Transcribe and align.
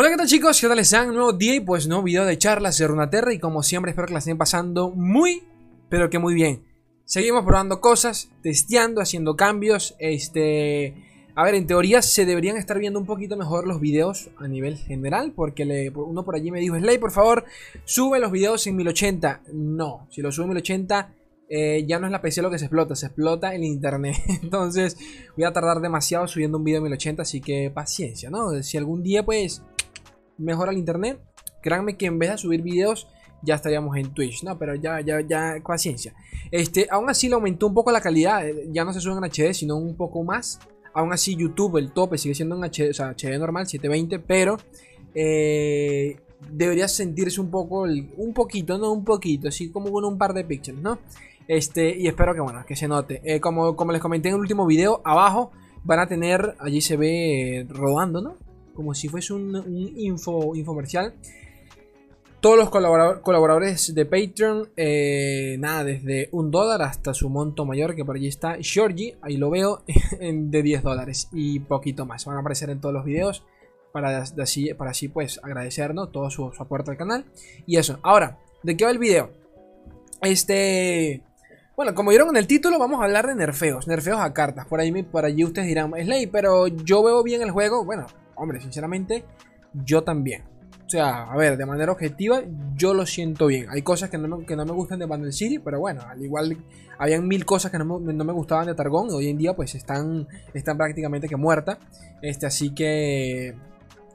Hola, 0.00 0.10
¿qué 0.10 0.16
tal 0.16 0.28
chicos? 0.28 0.60
¿Qué 0.60 0.68
tal 0.68 0.78
están? 0.78 1.12
Nuevo 1.12 1.32
día 1.32 1.56
y 1.56 1.60
pues 1.60 1.88
nuevo 1.88 2.04
video 2.04 2.24
de 2.24 2.38
charlas 2.38 2.78
de 2.78 2.86
Runaterra 2.86 3.34
y 3.34 3.40
como 3.40 3.64
siempre 3.64 3.90
espero 3.90 4.06
que 4.06 4.12
la 4.12 4.20
estén 4.20 4.38
pasando 4.38 4.92
muy, 4.92 5.42
pero 5.88 6.08
que 6.08 6.20
muy 6.20 6.34
bien. 6.34 6.62
Seguimos 7.04 7.44
probando 7.44 7.80
cosas, 7.80 8.30
testeando, 8.40 9.00
haciendo 9.00 9.34
cambios, 9.34 9.96
este... 9.98 10.94
A 11.34 11.42
ver, 11.42 11.56
en 11.56 11.66
teoría 11.66 12.00
se 12.00 12.26
deberían 12.26 12.56
estar 12.56 12.78
viendo 12.78 13.00
un 13.00 13.06
poquito 13.06 13.36
mejor 13.36 13.66
los 13.66 13.80
videos 13.80 14.30
a 14.38 14.46
nivel 14.46 14.76
general 14.76 15.32
Porque 15.34 15.64
le, 15.64 15.90
uno 15.90 16.24
por 16.24 16.36
allí 16.36 16.52
me 16.52 16.60
dijo, 16.60 16.78
Slay, 16.78 16.98
por 16.98 17.10
favor, 17.10 17.44
sube 17.84 18.20
los 18.20 18.30
videos 18.30 18.64
en 18.68 18.76
1080 18.76 19.42
No, 19.52 20.06
si 20.12 20.22
lo 20.22 20.30
sube 20.30 20.44
en 20.44 20.50
1080 20.50 21.12
eh, 21.50 21.86
ya 21.88 21.98
no 21.98 22.06
es 22.06 22.12
la 22.12 22.20
PC 22.20 22.42
lo 22.42 22.50
que 22.50 22.58
se 22.58 22.66
explota, 22.66 22.94
se 22.94 23.06
explota 23.06 23.52
el 23.52 23.64
internet. 23.64 24.14
Entonces 24.42 24.96
voy 25.36 25.44
a 25.44 25.52
tardar 25.52 25.80
demasiado 25.80 26.28
subiendo 26.28 26.58
un 26.58 26.62
video 26.62 26.78
en 26.78 26.84
1080, 26.84 27.22
así 27.22 27.40
que 27.40 27.72
paciencia, 27.74 28.30
¿no? 28.30 28.62
Si 28.62 28.76
algún 28.76 29.02
día 29.02 29.24
pues 29.24 29.62
mejora 30.38 30.72
el 30.72 30.78
internet, 30.78 31.20
créanme 31.62 31.96
que 31.96 32.06
en 32.06 32.18
vez 32.18 32.30
de 32.30 32.38
subir 32.38 32.62
videos 32.62 33.08
ya 33.42 33.54
estaríamos 33.54 33.96
en 33.96 34.12
Twitch, 34.12 34.42
¿no? 34.42 34.58
Pero 34.58 34.74
ya, 34.74 35.00
ya, 35.00 35.20
ya, 35.20 35.56
paciencia. 35.64 36.14
Este, 36.50 36.88
aún 36.90 37.08
así 37.10 37.28
le 37.28 37.34
aumentó 37.34 37.66
un 37.66 37.74
poco 37.74 37.92
la 37.92 38.00
calidad, 38.00 38.46
eh, 38.46 38.68
ya 38.70 38.84
no 38.84 38.92
se 38.92 39.00
sube 39.00 39.16
en 39.16 39.24
HD, 39.24 39.54
sino 39.54 39.76
un 39.76 39.96
poco 39.96 40.22
más. 40.24 40.58
Aún 40.94 41.12
así 41.12 41.36
YouTube, 41.36 41.76
el 41.76 41.92
tope 41.92 42.18
sigue 42.18 42.34
siendo 42.34 42.56
en 42.56 42.64
HD, 42.64 42.90
o 42.90 42.94
sea, 42.94 43.10
HD 43.10 43.38
normal, 43.38 43.66
720, 43.66 44.18
pero 44.20 44.56
eh, 45.14 46.16
debería 46.50 46.88
sentirse 46.88 47.40
un 47.40 47.50
poco, 47.50 47.82
un 47.82 48.32
poquito, 48.34 48.78
no 48.78 48.92
un 48.92 49.04
poquito, 49.04 49.48
así 49.48 49.70
como 49.70 49.90
con 49.92 50.04
un 50.04 50.18
par 50.18 50.34
de 50.34 50.44
píxeles, 50.44 50.80
¿no? 50.80 50.98
Este, 51.46 51.96
y 51.96 52.08
espero 52.08 52.34
que, 52.34 52.40
bueno, 52.40 52.64
que 52.66 52.76
se 52.76 52.88
note. 52.88 53.22
Eh, 53.24 53.40
como, 53.40 53.74
como 53.76 53.92
les 53.92 54.02
comenté 54.02 54.28
en 54.28 54.34
el 54.34 54.40
último 54.40 54.66
video, 54.66 55.00
abajo 55.04 55.52
van 55.84 56.00
a 56.00 56.06
tener, 56.06 56.56
allí 56.58 56.80
se 56.80 56.96
ve 56.96 57.66
rodando, 57.68 58.20
¿no? 58.20 58.36
Como 58.78 58.94
si 58.94 59.08
fuese 59.08 59.32
un, 59.32 59.64
info, 59.96 60.54
infomercial. 60.54 61.12
Todos 62.40 62.56
los 62.56 62.70
colaboradores 62.70 63.92
de 63.92 64.06
Patreon, 64.06 64.68
eh, 64.76 65.56
nada, 65.58 65.82
desde 65.82 66.28
un 66.30 66.52
dólar 66.52 66.82
hasta 66.82 67.12
su 67.12 67.28
monto 67.28 67.64
mayor, 67.64 67.96
que 67.96 68.04
por 68.04 68.14
allí 68.14 68.28
está 68.28 68.56
Georgie, 68.60 69.16
ahí 69.20 69.36
lo 69.36 69.50
veo, 69.50 69.82
de 70.20 70.62
10 70.62 70.84
dólares 70.84 71.28
y 71.32 71.58
poquito 71.58 72.06
más. 72.06 72.24
Van 72.24 72.36
a 72.36 72.40
aparecer 72.40 72.70
en 72.70 72.80
todos 72.80 72.94
los 72.94 73.04
videos 73.04 73.42
para 73.90 74.18
así, 74.18 74.72
para 74.74 74.92
así 74.92 75.08
pues 75.08 75.40
agradecernos 75.42 76.12
todo 76.12 76.30
su, 76.30 76.52
su 76.52 76.62
aporte 76.62 76.92
al 76.92 76.96
canal. 76.96 77.24
Y 77.66 77.78
eso, 77.78 77.98
ahora, 78.04 78.38
¿de 78.62 78.76
qué 78.76 78.84
va 78.84 78.92
el 78.92 78.98
video? 78.98 79.32
Este... 80.22 81.24
Bueno, 81.76 81.96
como 81.96 82.10
vieron 82.10 82.28
en 82.28 82.36
el 82.36 82.46
título, 82.46 82.78
vamos 82.78 83.00
a 83.00 83.06
hablar 83.06 83.26
de 83.26 83.34
nerfeos, 83.34 83.88
nerfeos 83.88 84.20
a 84.20 84.32
cartas. 84.32 84.66
Por 84.66 84.78
ahí, 84.78 85.02
por 85.02 85.24
allí 85.24 85.42
ustedes 85.42 85.66
dirán, 85.66 85.90
Slay, 86.00 86.28
pero 86.28 86.68
yo 86.68 87.02
veo 87.02 87.24
bien 87.24 87.42
el 87.42 87.50
juego. 87.50 87.84
Bueno, 87.84 88.06
hombre, 88.38 88.60
sinceramente, 88.60 89.24
yo 89.72 90.02
también. 90.02 90.44
O 90.86 90.90
sea, 90.90 91.24
a 91.24 91.36
ver, 91.36 91.58
de 91.58 91.66
manera 91.66 91.92
objetiva, 91.92 92.42
yo 92.74 92.94
lo 92.94 93.04
siento 93.04 93.46
bien. 93.46 93.66
Hay 93.68 93.82
cosas 93.82 94.08
que 94.08 94.16
no 94.16 94.38
me, 94.38 94.46
que 94.46 94.56
no 94.56 94.64
me 94.64 94.72
gustan 94.72 94.98
de 94.98 95.04
Bundle 95.04 95.32
City, 95.32 95.58
pero 95.58 95.80
bueno, 95.80 96.00
al 96.08 96.22
igual 96.24 96.56
habían 96.98 97.28
mil 97.28 97.44
cosas 97.44 97.70
que 97.70 97.78
no 97.78 97.98
me, 98.00 98.32
gustaban 98.32 98.66
de 98.66 98.74
Targón. 98.74 99.08
Hoy 99.10 99.28
en 99.28 99.36
día, 99.36 99.54
pues 99.54 99.74
están, 99.74 100.26
están 100.54 100.78
prácticamente 100.78 101.28
que 101.28 101.36
muertas. 101.36 101.78
Este, 102.22 102.46
así 102.46 102.74
que 102.74 103.54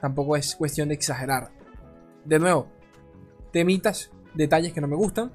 tampoco 0.01 0.35
es 0.35 0.55
cuestión 0.55 0.89
de 0.89 0.95
exagerar. 0.95 1.51
De 2.25 2.39
nuevo, 2.39 2.67
temitas, 3.51 4.09
detalles 4.33 4.73
que 4.73 4.81
no 4.81 4.87
me 4.87 4.95
gustan. 4.95 5.31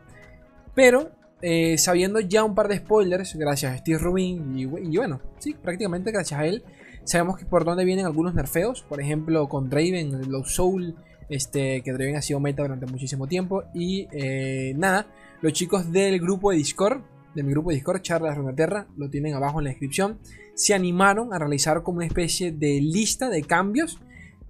Pero 0.75 1.13
eh, 1.41 1.79
sabiendo 1.79 2.19
ya 2.19 2.43
un 2.43 2.55
par 2.55 2.67
de 2.67 2.79
spoilers, 2.79 3.37
gracias 3.37 3.73
a 3.73 3.79
Steve 3.79 3.99
Rubin 3.99 4.59
y, 4.59 4.67
bueno, 4.67 5.21
sí, 5.39 5.55
prácticamente 5.55 6.11
gracias 6.11 6.41
a 6.41 6.47
él, 6.47 6.65
sabemos 7.09 7.39
que 7.39 7.47
por 7.47 7.65
dónde 7.65 7.85
vienen 7.85 8.07
algunos 8.07 8.35
nerfeos, 8.35 8.83
por 8.83 9.01
ejemplo 9.01 9.49
con 9.49 9.71
Draven, 9.71 10.31
Low 10.31 10.45
Soul, 10.45 10.95
este, 11.29 11.83
que 11.83 11.93
Draven 11.93 12.17
ha 12.17 12.23
sido 12.23 12.39
meta 12.41 12.63
durante 12.63 12.87
muchísimo 12.87 13.27
tiempo, 13.27 13.65
y 13.75 14.09
eh, 14.13 14.75
nada, 14.77 15.07
los 15.41 15.53
chicos 15.53 15.91
del 15.91 16.21
grupo 16.21 16.51
de 16.51 16.59
Discord, 16.59 17.01
de 17.35 17.43
mi 17.43 17.53
grupo 17.53 17.71
de 17.71 17.77
Discord, 17.77 18.03
Charlas 18.03 18.37
Runeterra, 18.37 18.87
lo 18.97 19.09
tienen 19.09 19.35
abajo 19.35 19.61
en 19.61 19.65
la 19.65 19.71
descripción, 19.71 20.19
se 20.55 20.75
animaron 20.75 21.33
a 21.33 21.39
realizar 21.39 21.83
como 21.83 21.99
una 21.99 22.07
especie 22.07 22.53
de 22.53 22.81
lista 22.81 23.31
de 23.31 23.43
cambios 23.43 23.99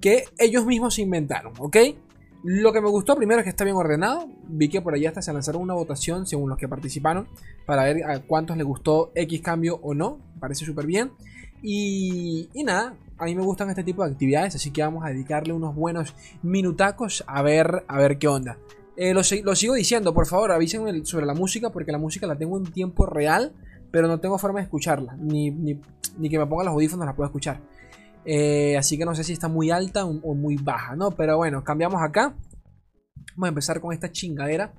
que 0.01 0.25
ellos 0.39 0.67
mismos 0.67 0.95
se 0.95 1.03
inventaron, 1.03 1.53
¿ok? 1.59 1.77
Lo 2.45 2.73
que 2.73 2.81
me 2.81 2.89
gustó 2.89 3.17
primero 3.17 3.41
es 3.41 3.45
que 3.45 3.51
está 3.51 3.65
bien 3.65 3.77
ordenado. 3.77 4.29
Vi 4.47 4.69
que 4.69 4.81
por 4.81 4.95
allá 4.95 5.09
hasta 5.09 5.23
se 5.23 5.33
lanzaron 5.33 5.61
una 5.61 5.75
votación 5.75 6.25
según 6.25 6.49
los 6.49 6.59
que 6.59 6.69
participaron 6.69 7.27
para 7.67 7.83
ver 7.83 8.05
a 8.05 8.21
cuántos 8.21 8.57
les 8.57 8.65
gustó 8.65 9.11
X 9.15 9.41
cambio 9.43 9.81
o 9.83 9.93
no. 9.93 10.21
parece 10.39 10.65
súper 10.65 10.87
bien. 10.87 11.11
Y, 11.63 12.49
nada, 12.65 12.95
a 13.17 13.25
mí 13.25 13.35
me 13.35 13.43
gustan 13.43 13.69
este 13.71 13.85
tipo 13.85 14.05
de 14.05 14.13
actividades, 14.13 14.55
así 14.55 14.71
que 14.71 14.83
vamos 14.83 15.05
a 15.05 15.09
dedicarle 15.09 15.53
unos 15.53 15.75
buenos 15.75 16.15
minutacos 16.43 17.25
a 17.27 17.43
ver, 17.43 17.85
a 17.89 17.99
ver 17.99 18.19
qué 18.19 18.29
onda. 18.29 18.59
Eh, 18.97 19.15
lo, 19.15 19.23
sigo 19.23 19.75
diciendo, 19.75 20.13
por 20.13 20.27
favor, 20.27 20.51
avísenme 20.51 21.05
sobre 21.05 21.27
la 21.27 21.35
música 21.35 21.71
porque 21.71 21.93
la 21.93 21.99
música 21.99 22.27
la 22.27 22.37
tengo 22.37 22.59
en 22.59 22.65
tiempo 22.65 23.07
real, 23.07 23.53
pero 23.91 24.09
no 24.09 24.21
tengo 24.21 24.39
forma 24.39 24.59
de 24.59 24.65
escucharla, 24.65 25.17
ni, 25.17 25.51
ni, 25.51 25.81
que 26.29 26.39
me 26.39 26.47
ponga 26.47 26.65
los 26.65 26.75
audífonos 26.75 27.07
la 27.07 27.15
puedo 27.15 27.29
escuchar. 27.29 27.61
Eh, 28.25 28.77
así 28.77 28.99
que 28.99 29.05
no 29.05 29.15
sé 29.15 29.25
si 29.25 29.33
está 29.33 29.49
muy 29.49 29.71
alta 29.71 30.05
o, 30.05 30.35
muy 30.35 30.57
baja, 30.57 30.97
¿no? 30.97 31.13
Pero 31.13 31.37
bueno, 31.37 31.65
cambiamos 31.65 32.03
acá. 32.03 32.35
Vamos 33.37 33.47
a 33.47 33.49
empezar 33.49 33.81
con 33.81 33.93
esta 33.93 34.11
chingadera. 34.11 34.73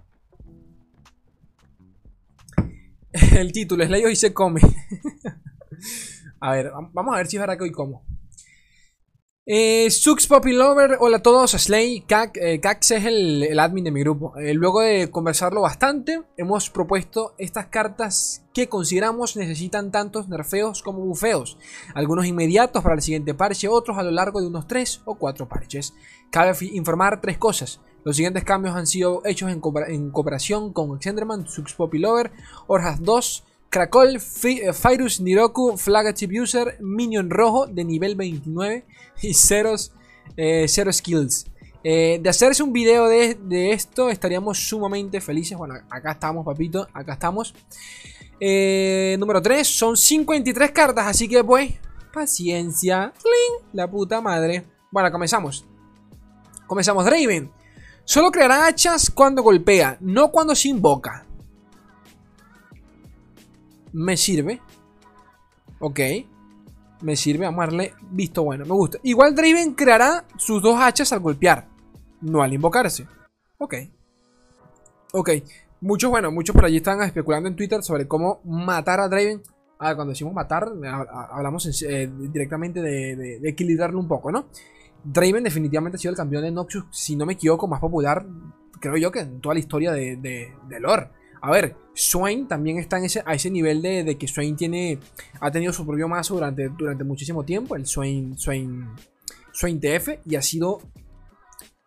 El 3.37 3.51
título 3.51 3.83
es 3.83 3.89
Leo 3.89 4.09
y 4.09 4.15
se 4.15 4.33
come. 4.33 4.61
a 6.39 6.51
ver, 6.51 6.71
vamos 6.93 7.13
a 7.13 7.17
ver 7.17 7.27
si 7.27 7.37
es 7.37 7.41
verdad 7.41 7.57
que 7.57 7.63
hoy 7.63 7.71
como. 7.71 8.03
Eh, 9.51 9.89
Sux 9.89 10.27
Poppy 10.27 10.53
Lover, 10.53 10.97
hola 10.99 11.17
a 11.17 11.21
todos, 11.23 11.53
Slay, 11.53 12.01
Cax, 12.01 12.39
eh, 12.39 12.61
es 12.63 13.05
el, 13.05 13.59
admin 13.59 13.83
de 13.83 13.89
mi 13.89 14.01
grupo. 14.01 14.37
Eh, 14.37 14.53
luego 14.53 14.81
de 14.81 15.09
conversarlo 15.09 15.61
bastante, 15.61 16.21
hemos 16.37 16.69
propuesto 16.69 17.33
estas 17.39 17.65
cartas 17.65 18.45
que 18.53 18.69
consideramos 18.69 19.35
necesitan 19.35 19.91
tantos 19.91 20.29
nerfeos 20.29 20.83
como 20.83 20.99
bufeos. 20.99 21.57
Algunos 21.95 22.27
inmediatos 22.27 22.83
para 22.83 22.93
el 22.93 23.01
siguiente 23.01 23.33
parche, 23.33 23.67
otros 23.67 23.97
a 23.97 24.03
lo 24.03 24.11
largo 24.11 24.39
de 24.39 24.45
unos 24.45 24.67
3 24.67 25.01
o 25.05 25.15
4 25.15 25.49
parches. 25.49 25.95
Cabe 26.29 26.55
informar 26.71 27.19
tres 27.19 27.39
cosas. 27.39 27.81
Los 28.03 28.17
siguientes 28.17 28.43
cambios 28.43 28.75
han 28.75 28.85
sido 28.85 29.23
hechos 29.25 29.51
en, 29.51 29.61
cooperación 30.11 30.73
con 30.73 30.95
Exenderman, 30.95 31.47
Sux 31.47 31.73
Poppy 31.73 31.97
Lover, 31.97 32.31
Orhaz 32.67 33.01
2, 33.01 33.43
Krakol, 33.69 34.19
Fyrus, 34.19 35.21
Niroku, 35.21 35.77
Flagship 35.77 36.29
User, 36.41 36.77
Minion 36.79 37.29
Rojo 37.29 37.67
de 37.67 37.85
nivel 37.85 38.15
29 38.15 38.85
y 39.21 39.33
ceros, 39.33 39.91
eh, 40.35 40.65
cero 40.67 40.91
skills. 40.91 41.45
Eh, 41.83 42.19
de 42.21 42.29
hacerse 42.29 42.61
un 42.61 42.73
video 42.73 43.07
de, 43.07 43.71
esto 43.71 44.09
estaríamos 44.09 44.57
sumamente 44.57 45.21
felices. 45.21 45.57
Bueno, 45.57 45.75
acá 45.89 46.13
estamos, 46.13 46.43
papito, 46.43 46.87
acá 46.93 47.13
estamos. 47.13 47.53
Eh, 48.39 49.15
número 49.19 49.41
3, 49.41 49.67
son 49.67 49.95
53 49.95 50.71
cartas, 50.71 51.07
así 51.07 51.27
que 51.27 51.43
pues, 51.43 51.73
paciencia. 52.11 53.13
La 53.71 53.89
puta 53.89 54.19
madre. 54.19 54.65
Bueno, 54.91 55.11
comenzamos. 55.11 55.65
Comenzamos, 56.65 57.05
Draven. 57.05 57.51
Solo 58.03 58.31
creará 58.31 58.65
hachas 58.65 59.11
cuando 59.11 59.43
golpea, 59.43 59.97
no 60.01 60.31
cuando 60.31 60.55
se 60.55 60.69
invoca 60.69 61.28
me 63.93 64.17
sirve. 64.17 64.61
Ok. 65.79 65.99
Me 67.01 67.15
sirve, 67.15 67.45
vamos 67.45 67.63
a 67.63 67.65
darle 67.67 67.93
visto 68.11 68.43
bueno, 68.43 68.65
me 68.65 68.73
gusta. 68.73 68.97
Igual 69.03 69.33
Draven 69.33 69.73
creará 69.73 70.25
sus 70.37 70.61
dos 70.61 70.77
hachas 70.79 71.13
al 71.13 71.21
golpear, 71.21 71.67
no 72.21 72.41
al 72.41 72.53
invocarse. 72.53 73.07
Ok. 73.57 73.75
Ok. 75.13 75.29
Muchos, 75.81 76.09
bueno, 76.09 76.29
muchos 76.29 76.53
por 76.53 76.65
allí 76.65 76.77
están 76.77 77.01
especulando 77.03 77.47
en 77.47 77.55
Twitter 77.55 77.81
sobre 77.83 78.05
cómo 78.05 78.41
matar 78.43 78.99
a 78.99 79.07
Draven. 79.07 79.41
A 79.79 79.87
ver, 79.87 79.95
cuando 79.95 80.11
decimos 80.11 80.33
matar, 80.33 80.67
hablamos 81.31 81.83
eh, 81.83 82.11
directamente 82.33 82.81
de, 82.81 83.39
equilibrarlo 83.45 83.97
un 83.97 84.09
poco, 84.09 84.29
¿no? 84.29 84.47
Draven 85.01 85.45
definitivamente 85.45 85.95
ha 85.95 85.99
sido 85.99 86.11
el 86.11 86.17
campeón 86.17 86.43
de 86.43 86.51
Noxus, 86.51 86.83
si 86.91 87.15
no 87.15 87.25
me 87.25 87.33
equivoco, 87.33 87.65
más 87.65 87.79
popular, 87.79 88.25
creo 88.81 88.97
yo, 88.97 89.09
que 89.09 89.21
en 89.21 89.39
toda 89.39 89.55
la 89.55 89.61
historia 89.61 89.93
de, 89.93 90.17
de 90.17 90.79
lore. 90.81 91.11
A 91.41 91.51
ver, 91.51 91.75
Swain 91.93 92.47
también 92.47 92.79
está 92.79 92.97
en 92.97 93.05
ese, 93.05 93.23
a 93.25 93.33
ese 93.33 93.49
nivel 93.49 93.81
de, 93.81 94.17
que 94.17 94.27
Swain 94.27 94.55
tiene, 94.55 94.99
ha 95.39 95.51
tenido 95.51 95.71
su 95.71 95.85
propio 95.85 96.07
mazo 96.07 96.35
durante, 96.35 96.69
durante 96.69 97.03
muchísimo 97.03 97.43
tiempo, 97.43 97.75
el 97.75 97.85
Swain, 97.85 98.37
Swain, 98.37 98.87
Swain 99.53 99.79
TF, 99.79 100.19
y 100.25 100.35
ha 100.35 100.41
sido, 100.41 100.81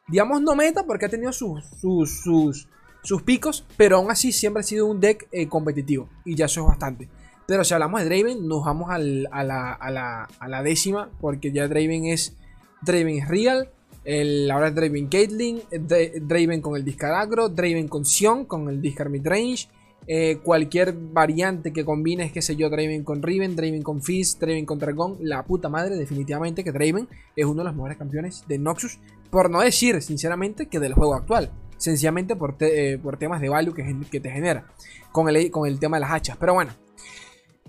digamos, 0.08 0.40
no 0.40 0.54
meta 0.54 0.84
porque 0.84 1.06
ha 1.06 1.08
tenido 1.08 1.32
sus, 1.32 1.64
sus, 1.80 2.68
sus, 3.02 3.22
picos, 3.22 3.66
pero 3.76 3.96
aún 3.96 4.10
así 4.10 4.32
siempre 4.32 4.60
ha 4.60 4.64
sido 4.64 4.86
un 4.86 5.00
deck 5.00 5.28
eh, 5.32 5.48
competitivo, 5.48 6.08
y 6.24 6.34
ya 6.34 6.46
eso 6.46 6.62
es 6.62 6.66
bastante. 6.66 7.08
Pero 7.46 7.64
si 7.64 7.74
hablamos 7.74 8.00
de 8.00 8.06
Draven, 8.06 8.46
nos 8.46 8.64
vamos 8.64 8.90
a, 8.90 8.98
la, 8.98 9.28
a, 9.72 9.90
la, 9.90 10.24
a 10.24 10.48
la 10.48 10.62
décima, 10.62 11.10
porque 11.20 11.52
ya 11.52 11.68
Draven 11.68 12.06
es, 12.06 12.36
Draven 12.80 13.18
es 13.18 13.28
real, 13.28 13.70
el, 14.04 14.50
ahora 14.50 14.68
es 14.68 14.74
Draven 14.74 15.06
Caitlyn, 15.08 15.62
Draven 15.70 16.60
con 16.60 16.76
el 16.76 16.84
Discaragro, 16.84 17.48
Draven 17.48 17.88
con 17.88 18.04
Sion, 18.04 18.44
con 18.44 18.68
el 18.68 18.80
Discar 18.80 19.08
Midrange. 19.08 19.68
Eh, 20.08 20.38
cualquier 20.42 20.92
variante 20.92 21.72
que 21.72 21.84
combines, 21.84 22.32
qué 22.32 22.42
sé 22.42 22.56
yo, 22.56 22.68
Draven 22.68 23.04
con 23.04 23.22
Riven, 23.22 23.54
Draven 23.54 23.82
con 23.82 24.02
Fizz, 24.02 24.38
Draven 24.40 24.66
con 24.66 24.80
Dragon, 24.80 25.16
la 25.20 25.44
puta 25.44 25.68
madre, 25.68 25.94
definitivamente 25.96 26.64
que 26.64 26.72
Draven 26.72 27.08
es 27.36 27.46
uno 27.46 27.62
de 27.62 27.64
los 27.64 27.74
mejores 27.74 27.98
campeones 27.98 28.42
de 28.48 28.58
Noxus 28.58 28.98
Por 29.30 29.48
no 29.48 29.60
decir, 29.60 30.02
sinceramente, 30.02 30.66
que 30.66 30.80
del 30.80 30.94
juego 30.94 31.14
actual. 31.14 31.52
Sencillamente 31.76 32.36
por, 32.36 32.56
eh, 32.60 32.98
por 33.02 33.16
temas 33.16 33.40
de 33.40 33.48
value 33.48 33.74
que, 33.74 33.96
que, 34.10 34.20
te 34.20 34.30
genera. 34.30 34.66
Con 35.12 35.28
el, 35.28 35.50
con 35.50 35.68
el 35.68 35.78
tema 35.78 35.96
de 35.96 36.02
las 36.02 36.12
hachas. 36.12 36.36
Pero 36.36 36.54
bueno. 36.54 36.72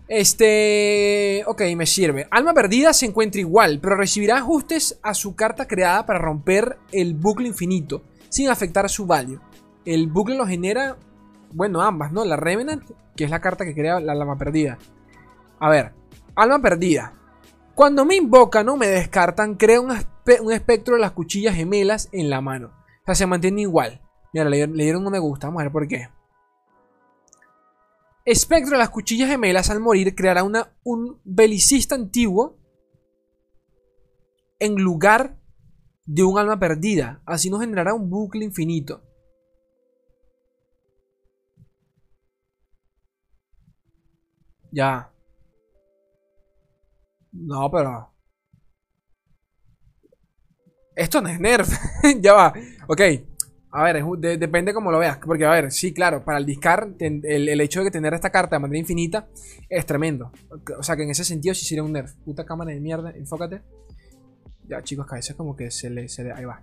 Este... 0.08 1.44
Ok, 1.48 1.62
me 1.76 1.86
sirve. 1.86 2.28
Alma 2.30 2.54
perdida 2.54 2.94
se 2.94 3.06
encuentra 3.06 3.40
igual, 3.40 3.80
pero 3.82 3.96
recibirá 3.96 4.38
ajustes 4.38 5.00
a 5.02 5.14
su 5.14 5.36
carta 5.36 5.68
creada 5.68 6.06
para 6.06 6.20
romper 6.20 6.78
el 6.92 7.16
bucle 7.16 7.48
infinito, 7.48 8.04
sin 8.30 8.50
afectar 8.50 8.90
su 8.90 9.06
value. 9.06 9.40
El 9.86 10.08
bucle 10.08 10.36
lo 10.36 10.46
genera... 10.46 10.98
Bueno, 11.54 11.82
ambas, 11.82 12.12
¿no? 12.12 12.26
La 12.26 12.36
Revenant, 12.36 12.84
que 13.16 13.24
es 13.24 13.30
la 13.30 13.42
carta 13.42 13.66
que 13.66 13.76
crea 13.76 14.00
la 14.00 14.14
alma 14.14 14.38
perdida. 14.38 14.78
A 15.60 15.70
ver, 15.70 15.94
alma 16.36 16.60
perdida. 16.60 17.14
Cuando 17.76 18.06
me 18.06 18.16
invocan 18.16 18.68
o 18.70 18.78
me 18.78 18.88
descartan, 18.88 19.56
crea 19.56 19.82
un, 19.82 19.92
un, 19.92 20.52
espectro 20.52 20.96
de 20.96 21.02
las 21.02 21.12
cuchillas 21.12 21.56
gemelas 21.56 22.10
en 22.12 22.30
la 22.30 22.42
mano. 22.42 22.68
O 22.68 23.06
sea, 23.06 23.16
se 23.16 23.28
mantiene 23.28 23.62
igual. 23.62 24.02
Mira, 24.34 24.50
le, 24.50 24.68
le 24.68 24.84
dieron 24.84 25.06
un 25.06 25.12
me 25.12 25.20
gusta. 25.20 25.48
Vamos 25.48 25.62
a 25.62 25.64
ver 25.66 25.72
por 25.72 25.88
qué. 25.88 26.10
Espectro 28.26 28.72
de 28.72 28.78
las 28.78 28.90
cuchillas 28.90 29.30
gemelas 29.30 29.70
al 29.70 29.82
morir 29.82 30.16
creará 30.16 30.44
una, 30.44 30.78
un 30.84 31.20
belicista 31.26 31.96
antiguo 31.96 32.58
en 34.60 34.76
lugar 34.76 35.38
de 36.06 36.24
un 36.24 36.40
alma 36.40 36.58
perdida. 36.58 37.22
Así 37.26 37.50
nos 37.50 37.60
generará 37.60 37.94
un 37.94 38.10
bucle 38.10 38.46
infinito. 38.46 39.04
Ya. 44.72 45.12
No, 47.32 47.70
pero... 47.70 48.10
Esto 50.96 51.22
no 51.22 51.30
es 51.30 51.40
nerf. 51.40 51.70
ya 52.22 52.34
va. 52.34 52.54
Ok. 52.88 53.02
A 53.76 53.82
ver, 53.82 54.06
depende 54.38 54.72
cómo 54.72 54.92
lo 54.92 55.00
veas. 55.00 55.18
Porque, 55.18 55.46
a 55.46 55.50
ver, 55.50 55.72
sí, 55.72 55.96
claro, 55.96 56.24
para 56.24 56.38
el 56.38 56.46
discard, 56.46 56.94
el, 57.00 57.60
hecho 57.60 57.84
de 57.84 57.90
tener 57.90 58.14
esta 58.14 58.30
carta 58.30 58.56
de 58.56 58.60
manera 58.60 58.78
infinita 58.78 59.28
es 59.68 59.84
tremendo. 59.88 60.32
O 60.78 60.84
sea, 60.84 60.96
que 60.96 61.02
en 61.02 61.10
ese 61.10 61.26
sentido 61.26 61.56
sí 61.56 61.66
sería 61.66 61.82
un 61.82 61.92
nerf. 61.92 62.14
Puta 62.24 62.46
cámara 62.46 62.70
de 62.70 62.80
mierda, 62.80 63.10
enfócate. 63.16 63.64
Ya, 64.68 64.84
chicos, 64.84 65.08
que 65.08 65.16
a 65.16 65.18
veces 65.18 65.36
como 65.36 65.56
que 65.56 65.72
se 65.72 65.90
le, 65.90 66.08
se. 66.08 66.32
Ahí 66.32 66.46
va. 66.46 66.62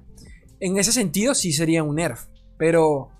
En 0.61 0.79
ese 0.79 0.93
sentido 0.93 1.35
sí 1.35 1.53
sería 1.53 1.83
un 1.83 1.97
nerf. 1.97 2.27
Pero. 2.57 3.11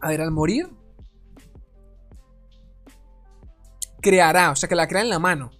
A 0.00 0.10
ver, 0.10 0.20
al 0.20 0.30
morir. 0.30 0.68
Creará, 4.00 4.52
o 4.52 4.56
sea, 4.56 4.68
que 4.68 4.76
la 4.76 4.86
crea 4.86 5.02
en 5.02 5.10
la 5.10 5.18
mano. 5.18 5.50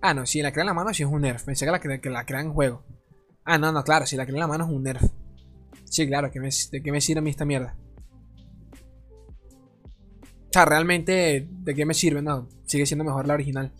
Ah, 0.00 0.14
no, 0.14 0.24
si 0.24 0.40
la 0.40 0.52
crea 0.52 0.62
en 0.62 0.68
la 0.68 0.74
mano 0.74 0.94
sí 0.94 1.02
es 1.02 1.08
un 1.10 1.20
nerf. 1.20 1.44
Pensé 1.44 1.66
que 1.66 1.70
la, 1.70 2.00
que 2.00 2.08
la 2.08 2.24
crea 2.24 2.40
en 2.40 2.54
juego. 2.54 2.82
Ah, 3.44 3.58
no, 3.58 3.72
no, 3.72 3.82
claro, 3.82 4.06
si 4.06 4.16
la 4.16 4.24
que 4.24 4.32
en 4.32 4.38
la 4.38 4.46
mano 4.46 4.64
es 4.64 4.70
un 4.70 4.82
nerf. 4.82 5.02
Sí, 5.84 6.06
claro, 6.06 6.28
¿de 6.28 6.82
qué 6.82 6.92
me 6.92 7.00
sirve 7.00 7.18
a 7.18 7.22
mí 7.22 7.30
esta 7.30 7.44
mierda? 7.44 7.76
O 10.52 10.52
sea, 10.52 10.64
realmente, 10.66 11.48
¿de 11.50 11.74
qué 11.74 11.86
me 11.86 11.94
sirve? 11.94 12.20
No, 12.20 12.46
sigue 12.66 12.84
siendo 12.84 13.04
mejor 13.04 13.26
la 13.26 13.34
original. 13.34 13.72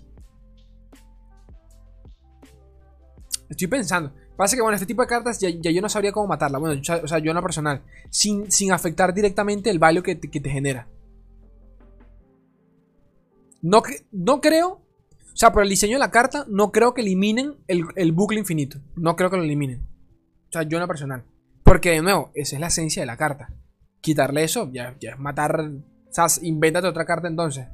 Estoy 3.50 3.66
pensando. 3.66 4.14
Pasa 4.36 4.56
que, 4.56 4.62
bueno, 4.62 4.76
este 4.76 4.86
tipo 4.86 5.02
de 5.02 5.08
cartas 5.08 5.38
ya, 5.38 5.50
yo 5.50 5.82
no 5.82 5.88
sabría 5.90 6.12
cómo 6.12 6.26
matarla. 6.26 6.56
Bueno, 6.56 6.80
o 6.80 7.06
sea, 7.06 7.18
yo 7.18 7.30
en 7.30 7.36
lo 7.36 7.42
personal. 7.42 7.82
Sin, 8.08 8.50
sin 8.50 8.72
afectar 8.72 9.12
directamente 9.12 9.68
el 9.68 9.78
value 9.78 10.02
que 10.02 10.14
te, 10.14 10.48
genera. 10.48 10.88
No, 13.60 13.82
no 14.10 14.40
creo 14.40 14.81
o 15.32 15.36
sea, 15.36 15.52
por 15.52 15.62
el 15.62 15.70
diseño 15.70 15.94
de 15.94 16.00
la 16.00 16.10
carta, 16.10 16.44
no 16.48 16.72
creo 16.72 16.92
que 16.92 17.00
eliminen 17.00 17.56
el, 17.66 18.12
bucle 18.12 18.38
infinito. 18.38 18.80
No 18.96 19.16
creo 19.16 19.30
que 19.30 19.38
lo 19.38 19.42
eliminen. 19.42 19.80
O 20.48 20.52
sea, 20.52 20.62
yo 20.62 20.76
en 20.76 20.82
lo 20.82 20.88
personal. 20.88 21.24
Porque, 21.64 21.90
de 21.90 22.02
nuevo, 22.02 22.30
esa 22.34 22.56
es 22.56 22.60
la 22.60 22.66
esencia 22.66 23.02
de 23.02 23.06
la 23.06 23.16
carta. 23.16 23.54
Quitarle 24.02 24.44
eso, 24.44 24.70
ya, 24.72 24.94
ya 25.00 25.12
es 25.12 25.18
matar. 25.18 25.58
O 25.58 26.12
sea, 26.12 26.26
invéntate 26.42 26.86
otra 26.86 27.06
carta 27.06 27.28
entonces. 27.28 27.66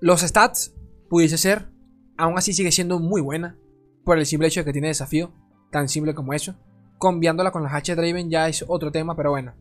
Los 0.00 0.20
stats, 0.20 0.74
pudiese 1.08 1.38
ser. 1.38 1.70
Aún 2.18 2.36
así 2.36 2.52
sigue 2.52 2.70
siendo 2.70 2.98
muy 2.98 3.22
buena. 3.22 3.58
Por 4.04 4.18
el 4.18 4.26
simple 4.26 4.48
hecho 4.48 4.60
de 4.60 4.66
que 4.66 4.72
tiene 4.72 4.88
desafío. 4.88 5.32
Tan 5.70 5.88
simple 5.88 6.14
como 6.14 6.34
eso. 6.34 6.54
Combiándola 6.98 7.50
con 7.50 7.62
las 7.62 7.72
H 7.72 7.94
Draven 7.94 8.28
ya 8.28 8.46
es 8.46 8.62
otro 8.68 8.92
tema, 8.92 9.16
pero 9.16 9.30
bueno. 9.30 9.54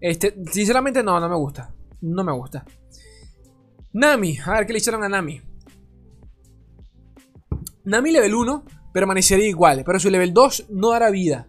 Este, 0.00 0.34
sinceramente 0.50 1.04
no, 1.04 1.20
no 1.20 1.28
me 1.28 1.36
gusta. 1.36 1.72
No 2.00 2.24
me 2.24 2.32
gusta. 2.32 2.64
Nami, 3.96 4.36
a 4.44 4.52
ver 4.52 4.66
qué 4.66 4.74
le 4.74 4.78
hicieron 4.78 5.02
a 5.04 5.08
Nami. 5.08 5.40
Nami 7.84 8.12
level 8.12 8.34
1 8.34 8.64
permanecería 8.92 9.48
igual, 9.48 9.84
pero 9.86 9.98
su 9.98 10.10
level 10.10 10.34
2 10.34 10.66
no 10.68 10.90
dará 10.90 11.08
vida. 11.08 11.48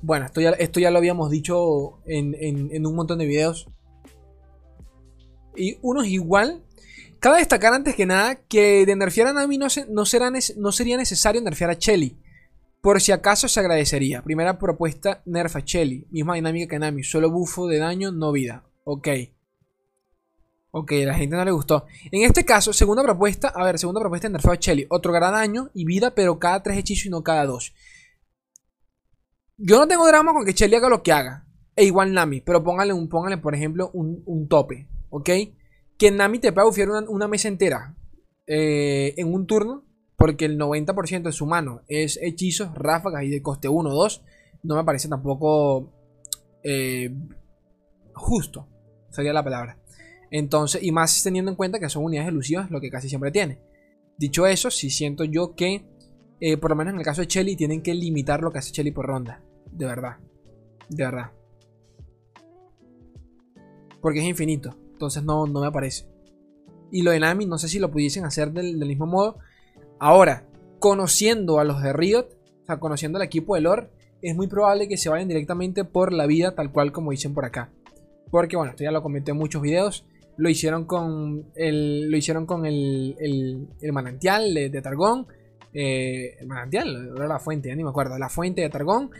Bueno, 0.00 0.24
esto 0.24 0.40
ya, 0.40 0.50
esto 0.52 0.80
ya 0.80 0.90
lo 0.90 0.96
habíamos 0.96 1.30
dicho 1.30 2.00
en, 2.06 2.86
un 2.86 2.96
montón 2.96 3.18
de 3.18 3.26
videos. 3.26 3.68
Y 5.56 5.76
uno 5.82 6.02
es 6.02 6.08
igual. 6.08 6.64
Cabe 7.18 7.40
destacar 7.40 7.74
antes 7.74 7.94
que 7.94 8.06
nada 8.06 8.36
que 8.36 8.86
de 8.86 8.96
nerfear 8.96 9.26
a 9.26 9.32
Nami 9.34 9.58
no, 9.58 9.66
no, 9.90 10.06
será, 10.06 10.32
no 10.56 10.72
sería 10.72 10.96
necesario 10.96 11.42
nerfear 11.42 11.68
a 11.68 11.74
Shelly. 11.74 12.18
Por 12.80 12.98
si 13.02 13.12
acaso 13.12 13.46
se 13.46 13.60
agradecería. 13.60 14.22
Primera 14.22 14.58
propuesta, 14.58 15.20
nerfa 15.26 15.60
Shelly. 15.60 16.06
Misma 16.10 16.36
dinámica 16.36 16.66
que 16.66 16.78
Nami. 16.78 17.02
Solo 17.02 17.30
bufo 17.30 17.66
de 17.68 17.76
daño, 17.76 18.10
no 18.10 18.32
vida. 18.32 18.64
Ok. 18.84 19.08
Ok, 20.76 20.90
la 21.04 21.14
gente 21.14 21.36
no 21.36 21.44
le 21.44 21.52
gustó. 21.52 21.86
En 22.10 22.24
este 22.24 22.44
caso, 22.44 22.72
segunda 22.72 23.00
propuesta. 23.04 23.46
A 23.46 23.64
ver, 23.64 23.78
segunda 23.78 24.00
propuesta 24.00 24.26
en 24.26 24.32
nerfeo 24.32 24.50
a 24.50 24.56
Shelly. 24.56 24.86
Otorgará 24.90 25.30
daño 25.30 25.70
y 25.72 25.84
vida, 25.84 26.16
pero 26.16 26.40
cada 26.40 26.64
tres 26.64 26.76
hechizos 26.78 27.06
y 27.06 27.10
no 27.10 27.22
cada 27.22 27.46
dos. 27.46 27.72
Yo 29.56 29.78
no 29.78 29.86
tengo 29.86 30.04
drama 30.04 30.32
con 30.32 30.44
que 30.44 30.52
Shelly 30.52 30.74
haga 30.74 30.88
lo 30.88 31.04
que 31.04 31.12
haga. 31.12 31.46
E 31.76 31.84
igual 31.84 32.12
Nami. 32.12 32.40
Pero 32.40 32.64
póngale, 32.64 32.92
un, 32.92 33.08
póngale 33.08 33.38
por 33.38 33.54
ejemplo, 33.54 33.92
un, 33.94 34.48
tope. 34.48 34.88
¿Ok? 35.10 35.30
Que 35.96 36.10
Nami 36.10 36.40
te 36.40 36.52
pueda 36.52 36.66
bufear 36.66 36.88
una, 36.88 37.28
mesa 37.28 37.46
entera. 37.46 37.94
Eh, 38.48 39.14
en 39.16 39.32
un 39.32 39.46
turno. 39.46 39.84
Porque 40.16 40.44
el 40.44 40.58
90% 40.58 41.22
de 41.22 41.32
su 41.32 41.46
mano 41.46 41.82
es 41.86 42.18
hechizos, 42.20 42.74
ráfagas 42.74 43.22
y 43.22 43.30
de 43.30 43.42
coste 43.42 43.68
1 43.68 43.90
o 43.90 43.94
2. 43.94 44.24
No 44.64 44.74
me 44.74 44.82
parece 44.82 45.08
tampoco 45.08 45.92
eh, 46.64 47.14
justo. 48.12 48.66
Sería 49.10 49.32
la 49.32 49.44
palabra. 49.44 49.78
Entonces, 50.36 50.82
y 50.82 50.90
más 50.90 51.22
teniendo 51.22 51.52
en 51.52 51.56
cuenta 51.56 51.78
que 51.78 51.88
son 51.88 52.02
unidades 52.02 52.30
elusivas, 52.30 52.68
lo 52.68 52.80
que 52.80 52.90
casi 52.90 53.08
siempre 53.08 53.30
tiene. 53.30 53.60
Dicho 54.18 54.48
eso, 54.48 54.68
sí 54.68 54.90
siento 54.90 55.22
yo 55.22 55.54
que, 55.54 55.86
eh, 56.40 56.56
por 56.56 56.70
lo 56.70 56.76
menos 56.76 56.92
en 56.92 56.98
el 56.98 57.04
caso 57.04 57.20
de 57.20 57.28
Chelly, 57.28 57.54
tienen 57.54 57.82
que 57.82 57.94
limitar 57.94 58.42
lo 58.42 58.50
que 58.50 58.58
hace 58.58 58.72
Chelly 58.72 58.90
por 58.90 59.06
ronda. 59.06 59.40
De 59.70 59.86
verdad. 59.86 60.16
De 60.88 61.04
verdad. 61.04 61.30
Porque 64.00 64.18
es 64.18 64.24
infinito. 64.24 64.76
Entonces 64.90 65.22
no, 65.22 65.46
no 65.46 65.60
me 65.60 65.70
parece. 65.70 66.04
Y 66.90 67.02
lo 67.02 67.12
de 67.12 67.20
Nami, 67.20 67.46
no 67.46 67.56
sé 67.56 67.68
si 67.68 67.78
lo 67.78 67.92
pudiesen 67.92 68.24
hacer 68.24 68.50
del, 68.50 68.84
mismo 68.84 69.06
modo. 69.06 69.38
Ahora, 70.00 70.48
conociendo 70.80 71.60
a 71.60 71.64
los 71.64 71.80
de 71.80 71.92
Riot, 71.92 72.26
o 72.64 72.66
sea, 72.66 72.80
conociendo 72.80 73.18
al 73.18 73.24
equipo 73.24 73.54
de 73.54 73.60
lore, 73.60 73.88
es 74.20 74.34
muy 74.34 74.48
probable 74.48 74.88
que 74.88 74.96
se 74.96 75.10
vayan 75.10 75.28
directamente 75.28 75.84
por 75.84 76.12
la 76.12 76.26
vida, 76.26 76.56
tal 76.56 76.72
cual 76.72 76.90
como 76.90 77.12
dicen 77.12 77.34
por 77.34 77.44
acá. 77.44 77.70
Porque, 78.32 78.56
bueno, 78.56 78.72
esto 78.72 78.82
ya 78.82 78.90
lo 78.90 79.00
comenté 79.00 79.30
en 79.30 79.36
muchos 79.36 79.62
videos. 79.62 80.04
Lo 80.36 80.48
hicieron 80.48 80.84
con 80.84 81.46
el, 81.54 82.10
lo 82.10 82.16
hicieron 82.16 82.46
con 82.46 82.66
el, 82.66 83.16
el, 83.80 83.92
manantial 83.92 84.52
de, 84.52 84.82
Targón. 84.82 85.26
Eh, 85.72 86.36
el 86.40 86.46
manantial, 86.46 87.12
era 87.16 87.26
la 87.26 87.38
fuente, 87.38 87.68
ya 87.68 87.76
ni 87.76 87.84
me 87.84 87.90
acuerdo. 87.90 88.18
La 88.18 88.28
fuente 88.28 88.62
de 88.62 88.68
Targón. 88.68 89.10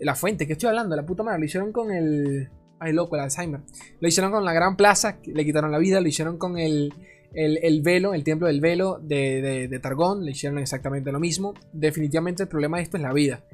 La 0.00 0.14
fuente, 0.14 0.46
que 0.46 0.54
estoy 0.54 0.68
hablando? 0.68 0.96
La 0.96 1.06
puta 1.06 1.22
madre. 1.22 1.38
Lo 1.38 1.44
hicieron 1.44 1.72
con 1.72 1.92
el. 1.92 2.48
Ay, 2.80 2.92
loco, 2.92 3.14
el 3.16 3.22
Alzheimer. 3.22 3.60
Lo 4.00 4.08
hicieron 4.08 4.32
con 4.32 4.44
la 4.44 4.52
gran 4.52 4.76
plaza, 4.76 5.18
le 5.24 5.44
quitaron 5.44 5.70
la 5.70 5.78
vida. 5.78 6.00
Lo 6.00 6.08
hicieron 6.08 6.38
con 6.38 6.58
el, 6.58 6.92
el, 7.32 7.82
velo, 7.82 8.12
el 8.12 8.24
templo 8.24 8.48
del 8.48 8.60
velo 8.60 8.98
de, 9.00 9.68
de, 9.68 9.78
Targón. 9.78 10.24
Le 10.24 10.32
hicieron 10.32 10.58
exactamente 10.58 11.12
lo 11.12 11.20
mismo. 11.20 11.54
Definitivamente 11.72 12.42
el 12.42 12.48
problema 12.48 12.78
de 12.78 12.82
esto 12.82 12.96
es 12.96 13.02
la 13.02 13.12
vida. 13.12 13.44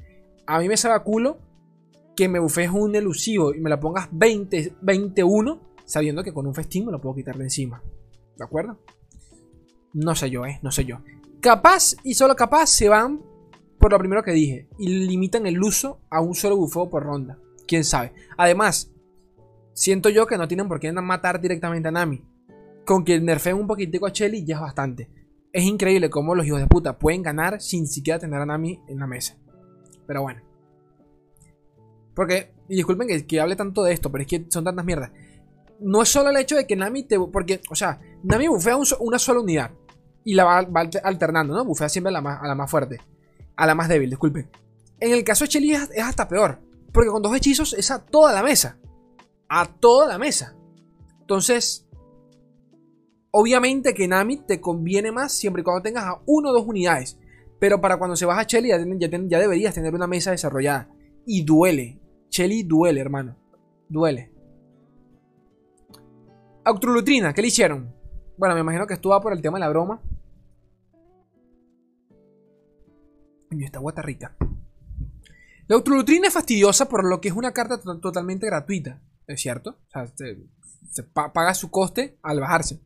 A 0.47 0.59
mí 0.59 0.67
me 0.67 0.75
sabe 0.75 1.03
culo 1.03 1.37
que 2.15 2.27
me 2.27 2.39
bufes 2.39 2.69
un 2.69 2.95
elusivo 2.95 3.53
y 3.53 3.61
me 3.61 3.69
la 3.69 3.79
pongas 3.79 4.09
20, 4.11 4.73
21 4.81 5.70
sabiendo 5.91 6.23
que 6.23 6.31
con 6.31 6.47
un 6.47 6.55
festín 6.55 6.85
me 6.85 6.91
lo 6.93 7.01
puedo 7.01 7.15
quitar 7.15 7.37
de 7.37 7.43
encima. 7.43 7.83
¿De 8.37 8.45
acuerdo? 8.45 8.79
No 9.93 10.15
sé 10.15 10.29
yo, 10.29 10.45
¿eh? 10.45 10.57
No 10.61 10.71
sé 10.71 10.85
yo. 10.85 10.99
Capaz 11.41 11.95
y 12.05 12.13
solo 12.13 12.33
capaz 12.37 12.67
se 12.67 12.87
van 12.87 13.21
por 13.77 13.91
lo 13.91 13.99
primero 13.99 14.23
que 14.23 14.31
dije 14.31 14.69
y 14.79 14.87
limitan 14.87 15.45
el 15.47 15.61
uso 15.61 15.99
a 16.09 16.21
un 16.21 16.33
solo 16.33 16.55
bufeo 16.55 16.89
por 16.89 17.03
ronda. 17.03 17.37
¿Quién 17.67 17.83
sabe? 17.83 18.13
Además, 18.37 18.89
siento 19.73 20.07
yo 20.07 20.27
que 20.27 20.37
no 20.37 20.47
tienen 20.47 20.69
por 20.69 20.79
qué 20.79 20.93
matar 20.93 21.41
directamente 21.41 21.89
a 21.89 21.91
Nami. 21.91 22.23
Con 22.85 23.03
que 23.03 23.19
nerfeen 23.19 23.57
un 23.57 23.67
poquitico 23.67 24.07
a 24.07 24.11
Shelly 24.11 24.45
ya 24.45 24.55
es 24.55 24.61
bastante. 24.61 25.09
Es 25.51 25.65
increíble 25.65 26.09
cómo 26.09 26.35
los 26.35 26.45
hijos 26.45 26.61
de 26.61 26.67
puta 26.67 26.97
pueden 26.97 27.21
ganar 27.21 27.59
sin 27.59 27.85
siquiera 27.85 28.17
tener 28.17 28.39
a 28.39 28.45
Nami 28.45 28.79
en 28.87 28.97
la 28.97 29.07
mesa. 29.07 29.35
Pero 30.07 30.21
bueno. 30.21 30.41
Porque, 32.15 32.53
y 32.69 32.75
disculpen 32.75 33.09
que, 33.09 33.27
que 33.27 33.41
hable 33.41 33.57
tanto 33.57 33.83
de 33.83 33.91
esto, 33.91 34.09
pero 34.09 34.21
es 34.21 34.27
que 34.29 34.45
son 34.47 34.63
tantas 34.63 34.85
mierdas 34.85 35.11
no 35.81 36.01
es 36.01 36.09
solo 36.09 36.29
el 36.29 36.37
hecho 36.37 36.55
de 36.55 36.65
que 36.65 36.75
Nami 36.75 37.03
te. 37.03 37.19
Porque, 37.19 37.61
o 37.69 37.75
sea, 37.75 37.99
Nami 38.23 38.47
bufea 38.47 38.77
una 38.99 39.19
sola 39.19 39.41
unidad. 39.41 39.71
Y 40.23 40.35
la 40.35 40.43
va, 40.43 40.89
alternando, 41.03 41.55
¿no? 41.55 41.65
Bufea 41.65 41.89
siempre 41.89 42.09
a 42.09 42.13
la, 42.13 42.21
más, 42.21 42.41
a 42.41 42.47
la 42.47 42.55
más 42.55 42.69
fuerte. 42.69 42.99
A 43.55 43.65
la 43.65 43.75
más 43.75 43.89
débil, 43.89 44.09
disculpen. 44.09 44.49
En 44.99 45.13
el 45.13 45.23
caso 45.23 45.45
de 45.45 45.49
Shelly 45.49 45.73
es, 45.73 45.89
hasta 46.01 46.27
peor. 46.27 46.59
Porque 46.91 47.09
con 47.09 47.21
dos 47.21 47.35
hechizos 47.35 47.73
es 47.73 47.89
a 47.89 48.05
toda 48.05 48.31
la 48.31 48.43
mesa. 48.43 48.77
A 49.49 49.65
toda 49.65 50.07
la 50.07 50.19
mesa. 50.19 50.55
Entonces, 51.21 51.87
obviamente 53.31 53.93
que 53.93 54.07
Nami 54.07 54.37
te 54.37 54.61
conviene 54.61 55.11
más 55.11 55.33
siempre 55.33 55.61
y 55.61 55.63
cuando 55.63 55.81
tengas 55.81 56.05
a 56.05 56.21
uno 56.25 56.49
o 56.49 56.53
dos 56.53 56.67
unidades. 56.67 57.17
Pero 57.59 57.81
para 57.81 57.97
cuando 57.97 58.15
se 58.15 58.25
baja 58.25 58.43
Shelly 58.43 58.69
ya, 58.69 58.77
ya, 58.77 59.39
deberías 59.39 59.73
tener 59.73 59.93
una 59.95 60.07
mesa 60.07 60.31
desarrollada. 60.31 60.89
Y 61.25 61.43
duele. 61.43 61.99
Shelly 62.29 62.63
duele, 62.63 63.01
hermano. 63.01 63.37
Duele. 63.89 64.30
Autrulutrina, 66.63 67.33
¿qué 67.33 67.41
le 67.41 67.47
hicieron? 67.47 67.93
Bueno, 68.37 68.53
me 68.53 68.61
imagino 68.61 68.85
que 68.85 68.93
estuvo 68.93 69.19
por 69.19 69.33
el 69.33 69.41
tema 69.41 69.57
de 69.57 69.61
la 69.61 69.69
broma. 69.69 70.01
Y 73.49 73.63
esta 73.63 73.79
guata 73.79 74.01
rica. 74.01 74.35
La 75.67 75.75
Autrulutrina 75.75 76.27
es 76.27 76.33
fastidiosa 76.33 76.87
por 76.87 77.03
lo 77.03 77.19
que 77.19 77.29
es 77.29 77.35
una 77.35 77.51
carta 77.51 77.79
totalmente 77.79 78.45
gratuita. 78.45 79.01
¿Es 79.25 79.41
cierto? 79.41 79.77
O 79.87 79.91
sea, 79.91 80.07
se, 80.15 81.03
paga 81.03 81.53
su 81.53 81.71
coste 81.71 82.17
al 82.21 82.39
bajarse. 82.39 82.79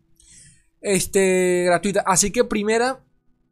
Este, 0.82 1.64
gratuita. 1.66 2.04
Así 2.06 2.32
que 2.32 2.44
primera. 2.44 3.04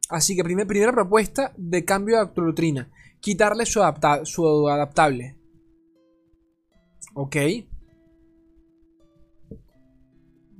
Así 0.08 0.36
que 0.36 0.44
primera 0.44 0.92
propuesta 0.92 1.52
de 1.56 1.84
cambio 1.84 2.16
de 2.16 2.22
Autrulutrina. 2.22 2.90
Quitarle 3.20 3.66
su, 3.66 3.80
su 4.24 4.68
adaptable. 4.68 5.36
Ok. 7.14 7.36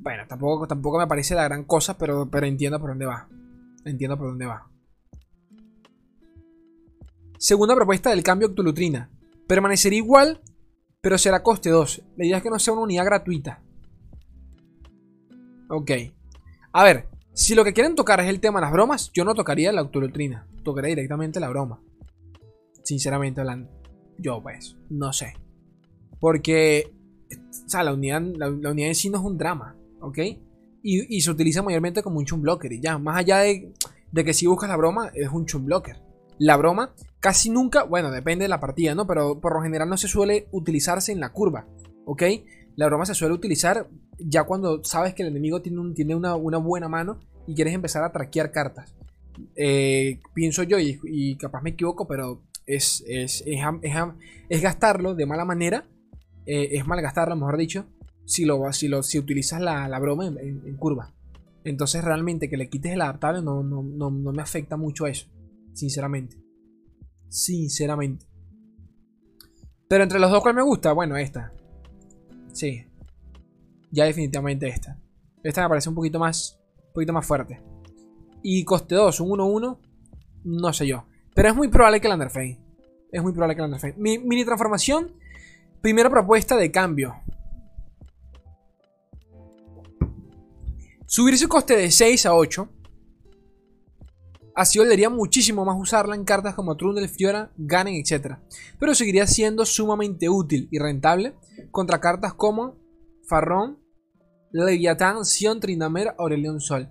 Bueno, 0.04 0.24
tampoco, 0.28 0.68
tampoco 0.68 0.98
me 0.98 1.06
parece 1.06 1.34
la 1.34 1.44
gran 1.44 1.64
cosa, 1.64 1.96
pero, 1.96 2.28
pero 2.30 2.46
entiendo 2.46 2.78
por 2.78 2.90
dónde 2.90 3.06
va. 3.06 3.26
Entiendo 3.86 4.18
por 4.18 4.28
dónde 4.28 4.44
va. 4.44 4.68
Segunda 7.38 7.74
propuesta 7.74 8.10
del 8.10 8.22
cambio 8.22 8.48
Octulutrina. 8.48 9.10
Permanecerá 9.48 9.96
igual, 9.96 10.42
pero 11.00 11.16
será 11.16 11.42
coste 11.42 11.70
2. 11.70 12.02
La 12.18 12.26
idea 12.26 12.36
es 12.36 12.42
que 12.42 12.50
no 12.50 12.58
sea 12.58 12.74
una 12.74 12.82
unidad 12.82 13.06
gratuita. 13.06 13.62
Ok. 15.70 15.90
A 16.72 16.84
ver, 16.84 17.08
si 17.32 17.54
lo 17.54 17.64
que 17.64 17.72
quieren 17.72 17.94
tocar 17.94 18.20
es 18.20 18.28
el 18.28 18.40
tema 18.40 18.60
de 18.60 18.66
las 18.66 18.72
bromas, 18.72 19.10
yo 19.14 19.24
no 19.24 19.34
tocaría 19.34 19.72
la 19.72 19.82
Octulutrina. 19.82 20.46
Tocaría 20.62 20.90
directamente 20.90 21.40
la 21.40 21.48
broma. 21.48 21.80
Sinceramente 22.82 23.40
hablando. 23.40 23.70
Yo 24.18 24.42
pues, 24.42 24.76
no 24.90 25.14
sé. 25.14 25.32
Porque, 26.20 26.92
o 27.32 27.68
sea, 27.68 27.82
la 27.82 27.94
unidad, 27.94 28.20
la 28.20 28.50
unidad 28.50 28.88
en 28.88 28.94
sí 28.94 29.08
no 29.08 29.18
es 29.18 29.24
un 29.24 29.38
drama. 29.38 29.73
¿Ok? 30.04 30.18
Y, 30.82 31.20
se 31.22 31.30
utiliza 31.30 31.62
mayormente 31.62 32.02
como 32.02 32.18
un 32.18 32.26
chum 32.26 32.42
blocker. 32.42 32.70
Y 32.72 32.80
ya, 32.80 32.98
más 32.98 33.16
allá 33.16 33.38
de, 33.38 33.72
que 34.14 34.34
si 34.34 34.46
buscas 34.46 34.68
la 34.68 34.76
broma, 34.76 35.10
es 35.14 35.30
un 35.30 35.46
chum 35.46 35.64
blocker. 35.64 35.96
La 36.38 36.56
broma 36.58 36.94
casi 37.20 37.48
nunca, 37.48 37.84
bueno, 37.84 38.10
depende 38.10 38.44
de 38.44 38.48
la 38.50 38.60
partida, 38.60 38.94
¿no? 38.94 39.06
Pero 39.06 39.40
por 39.40 39.54
lo 39.54 39.62
general 39.62 39.88
no 39.88 39.96
se 39.96 40.08
suele 40.08 40.46
utilizarse 40.52 41.10
en 41.10 41.20
la 41.20 41.32
curva, 41.32 41.66
¿ok? 42.04 42.22
La 42.76 42.86
broma 42.86 43.06
se 43.06 43.14
suele 43.14 43.34
utilizar 43.34 43.88
ya 44.18 44.44
cuando 44.44 44.84
sabes 44.84 45.14
que 45.14 45.22
el 45.22 45.28
enemigo 45.28 45.62
tiene, 45.62 45.94
tiene 45.94 46.14
una, 46.14 46.34
buena 46.34 46.88
mano 46.88 47.18
y 47.46 47.54
quieres 47.54 47.74
empezar 47.74 48.04
a 48.04 48.12
traquear 48.12 48.52
cartas. 48.52 48.94
Eh, 49.56 50.20
pienso 50.34 50.64
yo, 50.64 50.78
y, 50.78 51.36
capaz 51.36 51.62
me 51.62 51.70
equivoco, 51.70 52.06
pero 52.06 52.42
es, 52.66 53.02
es, 53.06 53.42
es, 53.46 54.62
gastarlo 54.62 55.14
de 55.14 55.24
mala 55.24 55.46
manera, 55.46 55.86
eh, 56.44 56.70
es 56.72 56.86
malgastarlo, 56.86 57.36
mejor 57.36 57.56
dicho, 57.56 57.86
si, 58.24 58.44
lo, 58.44 58.72
si, 58.72 58.88
lo, 58.88 59.02
si 59.02 59.18
utilizas 59.18 59.60
la, 59.60 59.98
broma 59.98 60.26
en, 60.26 60.76
curva. 60.76 61.12
Entonces 61.64 62.04
realmente 62.04 62.48
que 62.48 62.56
le 62.56 62.68
quites 62.68 62.92
el 62.92 63.00
adaptable 63.00 63.42
no, 63.42 63.62
no, 63.62 64.10
me 64.10 64.42
afecta 64.42 64.76
mucho 64.76 65.04
a 65.04 65.10
eso. 65.10 65.26
Sinceramente. 65.72 66.36
Sinceramente. 67.28 68.26
Pero 69.88 70.04
entre 70.04 70.18
los 70.18 70.30
dos, 70.30 70.42
¿cuál 70.42 70.54
me 70.54 70.62
gusta? 70.62 70.92
Bueno, 70.92 71.16
esta. 71.16 71.52
Sí. 72.52 72.86
Ya 73.90 74.04
definitivamente 74.04 74.68
esta. 74.68 74.98
Esta 75.42 75.62
me 75.62 75.68
parece 75.68 75.88
un 75.88 75.94
poquito 75.94 76.18
más, 76.18 76.58
un 76.88 76.92
poquito 76.94 77.12
más 77.12 77.26
fuerte. 77.26 77.60
Y 78.42 78.64
coste 78.64 78.94
2, 78.94 79.20
un 79.20 79.38
1-1. 79.38 79.78
No 80.44 80.72
sé 80.72 80.86
yo. 80.86 81.06
Pero 81.34 81.48
es 81.48 81.56
muy 81.56 81.68
probable 81.68 82.00
que 82.00 82.08
la 82.08 82.16
nerfeen. 82.16 82.58
Es 83.10 83.22
muy 83.22 83.32
probable 83.32 83.56
que 83.56 83.62
la 83.62 83.68
nerfeen. 83.68 83.94
Mi, 83.96 84.18
mini 84.18 84.44
transformación. 84.44 85.12
Primera 85.80 86.10
propuesta 86.10 86.56
de 86.56 86.70
cambio. 86.70 87.14
Subir 91.14 91.38
su 91.38 91.48
coste 91.48 91.76
de 91.76 91.92
6 91.92 92.26
a 92.26 92.34
8. 92.34 92.68
Así 94.56 94.80
valdría 94.80 95.08
muchísimo 95.10 95.64
más 95.64 95.76
usarla 95.78 96.16
en 96.16 96.24
cartas 96.24 96.56
como 96.56 96.76
Trundle, 96.76 97.06
Fiora, 97.06 97.52
Ganen, 97.56 97.94
etc. 97.94 98.38
Pero 98.80 98.96
seguiría 98.96 99.24
siendo 99.28 99.64
sumamente 99.64 100.28
útil 100.28 100.66
y 100.72 100.80
rentable 100.80 101.36
contra 101.70 102.00
cartas 102.00 102.34
como 102.34 102.74
Farrón, 103.28 103.78
Leviatán, 104.50 105.24
Sion, 105.24 105.60
Trindamer, 105.60 106.16
Aurelion 106.18 106.60
Sol. 106.60 106.88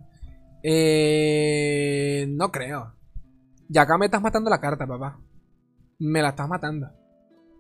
Eh, 0.64 2.26
no 2.30 2.50
creo. 2.50 2.94
Ya 3.68 3.82
acá 3.82 3.98
me 3.98 4.06
estás 4.06 4.22
matando 4.22 4.50
la 4.50 4.62
carta, 4.62 4.88
papá. 4.88 5.20
Me 6.00 6.22
la 6.22 6.30
estás 6.30 6.48
matando. 6.48 6.88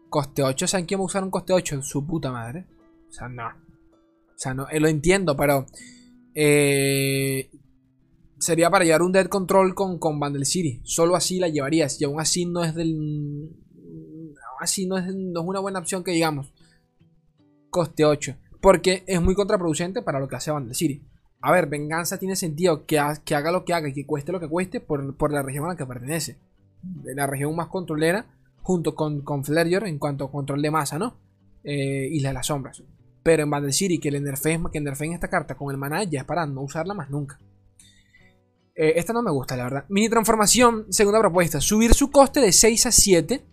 Coste 0.07 0.41
8, 0.43 0.65
¿saben 0.65 0.85
quién 0.85 1.01
va 1.01 1.03
a 1.03 1.07
usar 1.07 1.25
un 1.25 1.29
coste 1.29 1.51
8? 1.51 1.81
Su 1.81 2.07
puta 2.07 2.31
madre. 2.31 2.65
O 3.09 3.11
sea, 3.11 3.27
no. 3.27 3.47
O 3.47 4.37
sea, 4.37 4.53
no, 4.53 4.69
eh, 4.69 4.79
lo 4.79 4.87
entiendo, 4.87 5.35
pero 5.35 5.65
eh, 6.35 7.49
sería 8.39 8.69
para 8.69 8.85
llevar 8.85 9.01
un 9.01 9.11
Dead 9.11 9.27
Control 9.27 9.73
con, 9.73 9.97
con 9.99 10.45
City. 10.45 10.81
Solo 10.83 11.15
así 11.15 11.39
la 11.39 11.47
llevarías. 11.47 11.99
Y 12.01 12.05
aún 12.05 12.19
así 12.19 12.45
no 12.45 12.63
es 12.63 12.75
del. 12.75 13.49
así 14.59 14.85
no 14.85 14.97
es, 14.97 15.05
una 15.13 15.59
buena 15.59 15.79
opción 15.79 16.03
que 16.03 16.11
digamos. 16.11 16.53
Coste 17.69 18.05
8. 18.05 18.35
Porque 18.61 19.03
es 19.07 19.21
muy 19.21 19.35
contraproducente 19.35 20.01
para 20.01 20.19
lo 20.19 20.27
que 20.27 20.35
hace 20.35 20.51
Vandal 20.51 20.75
City. 20.75 21.03
A 21.41 21.51
ver, 21.51 21.67
venganza 21.67 22.17
tiene 22.17 22.37
sentido 22.37 22.85
que, 22.85 23.01
que, 23.25 23.35
haga 23.35 23.51
lo 23.51 23.65
que 23.65 23.73
haga 23.73 23.89
y 23.89 23.93
que 23.93 24.05
cueste 24.05 24.31
lo 24.31 24.39
que 24.39 24.47
cueste 24.47 24.79
por, 24.79 25.31
la 25.31 25.41
región 25.41 25.65
a 25.65 25.69
la 25.69 25.75
que 25.75 25.85
pertenece. 25.85 26.37
La 27.03 27.27
región 27.27 27.53
más 27.55 27.67
controlera 27.67 28.27
junto 28.61 28.95
con, 28.95 29.21
con 29.21 29.43
en 29.45 29.99
cuanto 29.99 30.25
a 30.25 30.31
control 30.31 30.61
de 30.61 30.71
masa, 30.71 30.97
¿no? 30.97 31.17
Eh, 31.65 32.07
Isla 32.11 32.29
de 32.29 32.33
las 32.33 32.47
Sombras. 32.47 32.81
Pero 33.23 33.43
en 33.43 33.49
Bandle 33.49 33.73
City, 33.73 33.99
que 33.99 34.11
le 34.11 34.19
nerfeen, 34.19 34.65
que 34.71 34.79
esta 35.13 35.29
carta 35.29 35.55
con 35.55 35.71
el 35.71 35.77
maná 35.77 36.03
ya 36.03 36.19
es 36.19 36.25
para 36.25 36.45
no 36.45 36.61
usarla 36.61 36.93
más 36.93 37.09
nunca. 37.09 37.39
Eh, 38.75 38.93
esta 38.97 39.13
no 39.13 39.21
me 39.21 39.31
gusta, 39.31 39.55
la 39.55 39.63
verdad. 39.63 39.85
Mini 39.89 40.09
transformación, 40.09 40.87
segunda 40.89 41.19
propuesta. 41.19 41.61
Subir 41.61 41.93
su 41.93 42.11
coste 42.11 42.41
de 42.41 42.51
6 42.51 42.87
a 42.87 42.91
7 42.91 43.45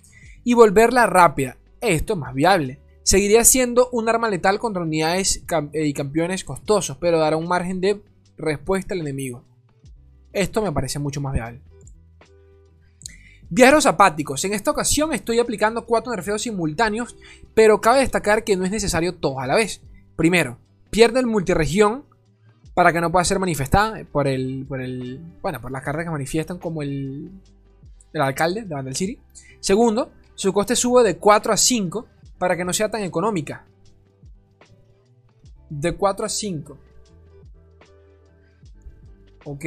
y 0.45 0.55
volverla 0.55 1.07
rápida. 1.07 1.57
Esto 1.81 2.15
es 2.15 2.19
más 2.19 2.35
viable. 2.35 2.81
Seguiría 3.03 3.45
siendo 3.45 3.89
un 3.93 4.09
arma 4.09 4.29
letal 4.29 4.59
contra 4.59 4.83
unidades 4.83 5.45
eh, 5.73 5.87
y 5.87 5.93
campeones 5.93 6.45
costosos, 6.45 6.97
pero 6.99 7.19
dará 7.19 7.37
un 7.37 7.49
margen 7.49 7.81
de 7.81 8.03
respuesta 8.37 8.95
al 8.95 9.01
enemigo. 9.01 9.45
Esto 10.33 10.63
me 10.63 10.73
parece 10.73 10.99
mucho 10.99 11.21
más 11.21 11.33
viable. 11.33 11.61
Viajeros 13.53 13.87
apáticos. 13.87 14.45
En 14.45 14.55
esta 14.55 14.71
ocasión 14.71 15.13
estoy 15.13 15.41
aplicando 15.41 15.85
cuatro 15.85 16.13
nerfeos 16.13 16.43
simultáneos, 16.43 17.17
pero 17.53 17.81
cabe 17.81 17.99
destacar 17.99 18.45
que 18.45 18.57
no 18.57 18.65
es 18.65 18.71
necesario 18.71 19.17
todos 19.17 19.39
a 19.41 19.47
la 19.49 19.57
vez. 19.57 19.83
Primero, 20.15 20.59
pierde 20.91 21.19
el 21.19 21.27
multiregión 21.27 22.05
para 22.75 22.93
que 22.93 23.01
no 23.01 23.11
pueda 23.11 23.25
ser 23.25 23.41
manifestada 23.41 24.05
por 24.05 24.29
el, 24.29 24.65
por 24.69 24.81
el, 24.81 25.19
bueno, 25.43 25.61
por 25.61 25.73
las 25.73 25.83
cartas 25.83 26.05
que 26.05 26.11
manifiestan 26.11 26.59
como 26.59 26.83
el, 26.83 27.29
el 28.13 28.21
alcalde 28.21 28.63
de 28.63 28.75
Vandal 28.75 28.95
City. 28.95 29.19
Segundo, 29.59 30.13
su 30.37 30.53
coste 30.53 30.77
sube 30.77 31.03
de 31.03 31.17
4 31.17 31.53
a 31.53 31.57
5 31.57 32.07
para 32.39 32.57
que 32.57 32.65
no 32.65 32.73
sea 32.73 32.89
tan 32.89 33.03
económica. 33.03 33.67
De 35.69 35.97
4 35.97 36.25
a 36.25 36.29
5. 36.29 36.79
Ok. 39.45 39.65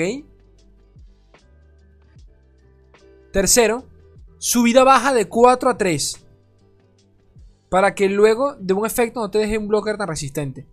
Tercero, 3.33 3.85
subida 4.37 4.83
baja 4.83 5.11
de 5.11 5.27
4 5.27 5.71
a 5.71 5.75
3. 5.75 6.23
Para 7.67 7.95
que 7.95 8.07
luego 8.07 8.53
de 8.59 8.75
un 8.75 8.85
efecto 8.85 9.21
no 9.21 9.31
te 9.31 9.39
deje 9.39 9.57
un 9.57 9.67
blocker 9.67 9.97
tan 9.97 10.07
resistente. 10.07 10.67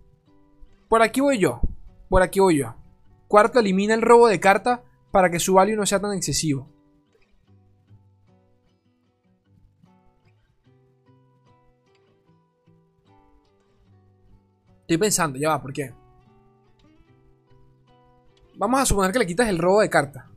Por 0.87 1.01
aquí 1.01 1.21
voy 1.21 1.39
yo. 1.39 1.59
Por 2.07 2.21
aquí 2.21 2.39
voy 2.39 2.59
yo. 2.59 2.75
Cuarto, 3.27 3.59
elimina 3.59 3.95
el 3.95 4.03
robo 4.03 4.27
de 4.27 4.39
carta 4.39 4.83
para 5.09 5.31
que 5.31 5.39
su 5.39 5.55
value 5.55 5.75
no 5.75 5.87
sea 5.87 5.99
tan 5.99 6.13
excesivo. 6.13 6.69
Estoy 14.81 14.97
pensando, 14.99 15.39
ya 15.39 15.49
va, 15.49 15.61
¿por 15.63 15.73
qué? 15.73 15.95
Vamos 18.55 18.81
a 18.81 18.85
suponer 18.85 19.11
que 19.11 19.17
le 19.17 19.25
quitas 19.25 19.49
el 19.49 19.57
robo 19.57 19.81
de 19.81 19.89
carta. 19.89 20.29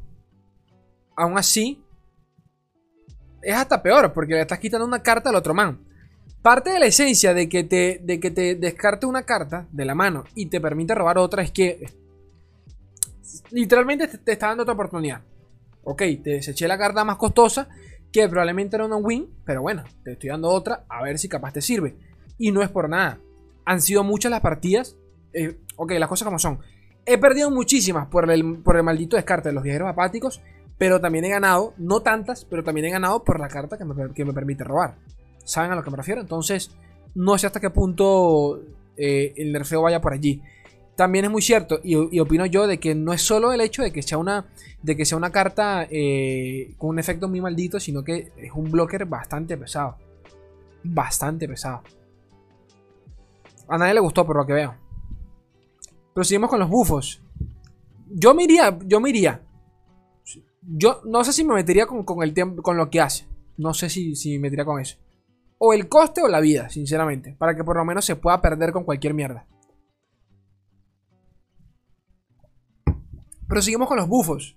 Aún 1.16 1.36
así, 1.36 1.83
es 3.44 3.54
hasta 3.54 3.82
peor 3.82 4.12
porque 4.12 4.34
le 4.34 4.40
estás 4.40 4.58
quitando 4.58 4.86
una 4.86 5.02
carta 5.02 5.30
al 5.30 5.36
otro 5.36 5.54
man. 5.54 5.78
Parte 6.42 6.70
de 6.70 6.78
la 6.78 6.86
esencia 6.86 7.32
de 7.32 7.48
que 7.48 7.64
te, 7.64 8.00
de 8.02 8.20
que 8.20 8.30
te 8.30 8.54
descarte 8.54 9.06
una 9.06 9.22
carta 9.22 9.66
de 9.72 9.84
la 9.84 9.94
mano 9.94 10.24
y 10.34 10.46
te 10.46 10.60
permite 10.60 10.94
robar 10.94 11.18
otra 11.18 11.42
es 11.42 11.50
que 11.50 11.86
literalmente 13.50 14.08
te, 14.08 14.32
está 14.32 14.48
dando 14.48 14.62
otra 14.62 14.74
oportunidad. 14.74 15.22
Ok, 15.84 16.02
te 16.22 16.30
deseché 16.30 16.66
la 16.68 16.78
carta 16.78 17.04
más 17.04 17.16
costosa, 17.16 17.68
que 18.12 18.28
probablemente 18.28 18.76
era 18.76 18.86
una 18.86 18.96
win, 18.96 19.28
pero 19.44 19.62
bueno, 19.62 19.84
te 20.02 20.12
estoy 20.12 20.30
dando 20.30 20.48
otra, 20.48 20.84
a 20.88 21.02
ver 21.02 21.18
si 21.18 21.28
capaz 21.28 21.52
te 21.52 21.62
sirve. 21.62 21.96
Y 22.38 22.52
no 22.52 22.62
es 22.62 22.68
por 22.68 22.88
nada. 22.88 23.18
Han 23.64 23.80
sido 23.80 24.04
muchas 24.04 24.30
las 24.30 24.40
partidas. 24.40 24.96
Eh, 25.32 25.58
ok, 25.76 25.92
las 25.92 26.08
cosas 26.08 26.26
como 26.26 26.38
son. 26.38 26.60
He 27.06 27.18
perdido 27.18 27.50
muchísimas 27.50 28.08
por 28.08 28.30
el, 28.30 28.58
por 28.58 28.76
el 28.76 28.82
maldito 28.82 29.16
descarte 29.16 29.50
de 29.50 29.54
los 29.54 29.62
viajeros 29.62 29.88
apáticos, 29.88 30.40
pero 30.78 31.00
también 31.00 31.24
he 31.24 31.28
ganado, 31.28 31.74
no 31.78 32.00
tantas, 32.00 32.44
pero 32.44 32.64
también 32.64 32.86
he 32.86 32.90
ganado 32.90 33.24
por 33.24 33.40
la 33.40 33.48
carta 33.48 33.78
que 33.78 33.84
me, 33.84 34.12
que 34.12 34.24
me 34.24 34.32
permite 34.32 34.64
robar. 34.64 34.96
¿Saben 35.44 35.72
a 35.72 35.76
lo 35.76 35.82
que 35.82 35.90
me 35.90 35.96
refiero? 35.96 36.20
Entonces, 36.20 36.70
no 37.14 37.38
sé 37.38 37.46
hasta 37.46 37.60
qué 37.60 37.70
punto 37.70 38.60
eh, 38.96 39.32
el 39.36 39.52
nerfeo 39.52 39.82
vaya 39.82 40.00
por 40.00 40.12
allí. 40.12 40.42
También 40.96 41.24
es 41.24 41.30
muy 41.30 41.42
cierto, 41.42 41.80
y, 41.82 42.20
opino 42.20 42.46
yo, 42.46 42.68
de 42.68 42.78
que 42.78 42.94
no 42.94 43.12
es 43.12 43.20
solo 43.20 43.52
el 43.52 43.60
hecho 43.60 43.82
de 43.82 43.92
que 43.92 44.02
sea 44.02 44.16
una, 44.16 44.46
de 44.80 44.96
que 44.96 45.04
sea 45.04 45.18
una 45.18 45.30
carta 45.30 45.88
eh, 45.90 46.72
con 46.78 46.90
un 46.90 46.98
efecto 47.00 47.28
muy 47.28 47.40
maldito, 47.40 47.80
sino 47.80 48.04
que 48.04 48.30
es 48.36 48.52
un 48.54 48.70
blocker 48.70 49.04
bastante 49.04 49.56
pesado. 49.56 49.96
Bastante 50.84 51.48
pesado. 51.48 51.82
A 53.66 53.76
nadie 53.76 53.94
le 53.94 54.00
gustó, 54.00 54.24
por 54.24 54.36
lo 54.36 54.46
que 54.46 54.52
veo. 54.52 54.74
Pero 56.14 56.24
seguimos 56.24 56.48
con 56.48 56.60
los 56.60 56.68
bufos. 56.68 57.20
Yo 58.08 58.32
me 58.32 58.44
iría, 58.44 58.78
yo 58.84 59.00
me 59.00 59.10
iría. 59.10 59.42
Yo 60.66 61.02
no 61.04 61.24
sé 61.24 61.32
si 61.32 61.44
me 61.44 61.54
metería 61.54 61.86
con, 61.86 62.04
el 62.22 62.34
tiempo, 62.34 62.62
con 62.62 62.76
lo 62.76 62.90
que 62.90 63.00
hace. 63.00 63.26
No 63.56 63.74
sé 63.74 63.90
si, 63.90 64.16
si 64.16 64.34
me 64.34 64.44
metería 64.44 64.64
con 64.64 64.80
eso. 64.80 64.98
O 65.58 65.72
el 65.72 65.88
coste 65.88 66.22
o 66.22 66.28
la 66.28 66.40
vida, 66.40 66.68
sinceramente. 66.68 67.36
Para 67.38 67.54
que 67.54 67.64
por 67.64 67.76
lo 67.76 67.84
menos 67.84 68.04
se 68.04 68.16
pueda 68.16 68.40
perder 68.40 68.72
con 68.72 68.84
cualquier 68.84 69.14
mierda. 69.14 69.46
Pero 73.48 73.62
seguimos 73.62 73.88
con 73.88 73.98
los 73.98 74.08
bufos. 74.08 74.56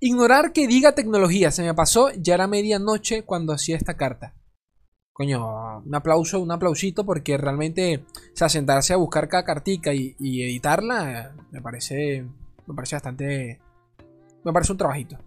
Ignorar 0.00 0.52
que 0.52 0.66
diga 0.66 0.94
tecnología. 0.94 1.50
Se 1.50 1.62
me 1.62 1.74
pasó, 1.74 2.10
ya 2.10 2.34
era 2.34 2.46
medianoche 2.46 3.22
cuando 3.22 3.52
hacía 3.52 3.76
esta 3.76 3.96
carta. 3.96 4.34
Coño, 5.14 5.78
un 5.78 5.94
aplauso, 5.94 6.40
un 6.40 6.50
aplausito 6.50 7.06
porque 7.06 7.38
realmente, 7.38 8.04
o 8.14 8.36
sea, 8.36 8.48
sentarse 8.48 8.92
a 8.92 8.96
buscar 8.96 9.28
cada 9.28 9.44
cartica 9.44 9.94
y, 9.94 10.16
editarla 10.18 11.32
me 11.52 11.62
parece, 11.62 12.26
me 12.66 12.74
parece 12.74 12.96
bastante, 12.96 13.60
me 14.44 14.52
parece 14.52 14.72
un 14.72 14.78
trabajito. 14.78 15.18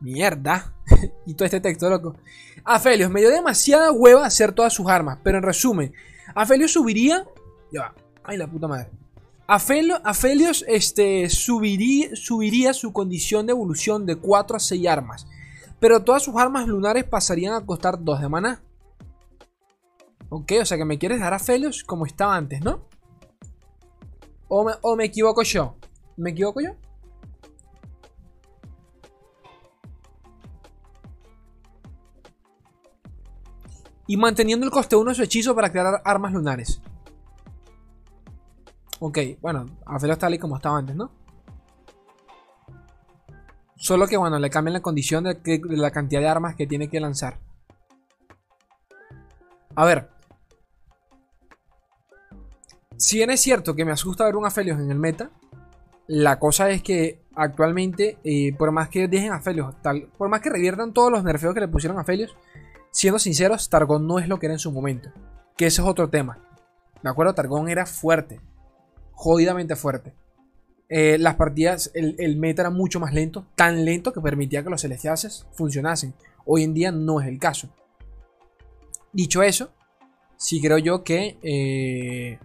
Mierda. 0.00 0.74
y 1.26 1.34
todo 1.34 1.46
este 1.46 1.60
texto, 1.60 1.88
loco. 1.88 2.16
Afelios, 2.64 3.10
me 3.10 3.20
dio 3.20 3.30
demasiada 3.30 3.92
hueva 3.92 4.26
hacer 4.26 4.52
todas 4.52 4.72
sus 4.72 4.88
armas, 4.88 5.18
pero 5.22 5.38
en 5.38 5.44
resumen, 5.44 5.92
Afelios 6.34 6.72
subiría, 6.72 7.26
ya 7.72 7.80
va, 7.80 7.94
ay 8.24 8.36
la 8.36 8.46
puta 8.46 8.68
madre. 8.68 8.90
Afelios 9.46 10.62
este, 10.68 11.30
subiría, 11.30 12.14
subiría 12.14 12.74
su 12.74 12.92
condición 12.92 13.46
de 13.46 13.52
evolución 13.52 14.04
de 14.04 14.16
4 14.16 14.56
a 14.58 14.60
6 14.60 14.86
armas. 14.86 15.26
Pero 15.80 16.04
todas 16.04 16.22
sus 16.22 16.36
armas 16.36 16.66
lunares 16.66 17.04
pasarían 17.04 17.54
a 17.54 17.64
costar 17.64 18.02
2 18.02 18.20
de 18.20 18.28
maná. 18.28 18.62
Ok, 20.28 20.52
o 20.60 20.64
sea 20.66 20.76
que 20.76 20.84
me 20.84 20.98
quieres 20.98 21.20
dar 21.20 21.32
a 21.32 21.38
Felios 21.38 21.82
como 21.82 22.04
estaba 22.04 22.36
antes, 22.36 22.60
¿no? 22.60 22.84
O 24.48 24.64
me, 24.64 24.72
o 24.82 24.96
me 24.96 25.04
equivoco 25.04 25.42
yo. 25.42 25.76
¿Me 26.18 26.30
equivoco 26.30 26.60
yo? 26.60 26.72
Y 34.08 34.16
manteniendo 34.16 34.66
el 34.66 34.72
coste 34.72 34.96
1 34.96 35.10
de 35.10 35.14
su 35.14 35.22
hechizo 35.22 35.54
para 35.54 35.70
crear 35.70 36.02
armas 36.04 36.32
lunares. 36.32 36.80
Ok, 38.98 39.18
bueno, 39.40 39.66
Felios 40.00 40.16
está 40.16 40.26
ahí 40.26 40.38
como 40.38 40.56
estaba 40.56 40.78
antes, 40.78 40.96
¿no? 40.96 41.12
Solo 43.76 44.08
que 44.08 44.16
bueno, 44.16 44.40
le 44.40 44.50
cambian 44.50 44.72
la 44.72 44.82
condición 44.82 45.22
de, 45.22 45.60
la 45.68 45.92
cantidad 45.92 46.20
de 46.20 46.28
armas 46.28 46.56
que 46.56 46.66
tiene 46.66 46.88
que 46.88 46.98
lanzar. 46.98 47.38
A 49.76 49.84
ver, 49.84 50.10
si 52.96 53.18
bien 53.18 53.30
es 53.30 53.40
cierto 53.40 53.76
que 53.76 53.84
me 53.84 53.92
asusta 53.92 54.24
ver 54.24 54.34
un 54.34 54.46
Aphelios 54.46 54.80
en 54.80 54.90
el 54.90 54.98
meta, 54.98 55.30
la 56.08 56.40
cosa 56.40 56.70
es 56.70 56.82
que 56.82 57.22
actualmente, 57.36 58.18
eh, 58.24 58.52
por 58.58 58.72
más 58.72 58.88
que 58.88 59.06
dejen 59.06 59.32
a 59.32 59.40
tal, 59.80 60.08
por 60.18 60.28
más 60.28 60.40
que 60.40 60.50
reviertan 60.50 60.92
todos 60.92 61.12
los 61.12 61.22
nerfeos 61.22 61.54
que 61.54 61.60
le 61.60 61.68
pusieron 61.68 61.98
a 61.98 62.00
Aphelios, 62.00 62.34
siendo 62.90 63.18
sinceros, 63.18 63.68
Targon 63.68 64.06
no 64.06 64.18
es 64.18 64.28
lo 64.28 64.38
que 64.38 64.46
era 64.46 64.54
en 64.54 64.58
su 64.58 64.72
momento. 64.72 65.10
Que 65.56 65.66
ese 65.66 65.82
es 65.82 65.88
otro 65.88 66.08
tema. 66.08 66.38
¿De 67.02 67.10
acuerdo? 67.10 67.34
Targon 67.34 67.68
era 67.68 67.86
fuerte. 67.86 68.40
Jodidamente 69.12 69.76
fuerte. 69.76 70.14
Eh, 70.88 71.18
las 71.18 71.34
partidas, 71.34 71.90
el, 71.94 72.16
el, 72.18 72.36
meta 72.36 72.62
era 72.62 72.70
mucho 72.70 73.00
más 73.00 73.12
lento. 73.12 73.46
Tan 73.54 73.84
lento 73.84 74.12
que 74.12 74.20
permitía 74.20 74.62
que 74.62 74.70
los 74.70 74.82
celestiales 74.82 75.46
funcionasen. 75.52 76.14
Hoy 76.44 76.62
en 76.64 76.74
día 76.74 76.92
no 76.92 77.20
es 77.20 77.28
el 77.28 77.38
caso. 77.38 77.68
Dicho 79.12 79.42
eso, 79.42 79.72
sí 80.36 80.60
creo 80.60 80.78
yo 80.78 81.02
que 81.04 81.38
eh, 81.42 82.38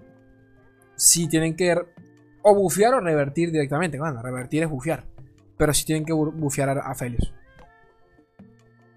si 0.95 1.27
tienen 1.27 1.55
que 1.55 1.77
o 2.41 2.55
bufear 2.55 2.93
o 2.93 2.99
revertir 2.99 3.51
directamente. 3.51 3.99
Bueno, 3.99 4.21
revertir 4.21 4.63
es 4.63 4.69
bufear. 4.69 5.05
Pero 5.57 5.73
si 5.73 5.85
tienen 5.85 6.05
que 6.05 6.13
bufear 6.13 6.69
a, 6.77 6.95
Felios. 6.95 7.33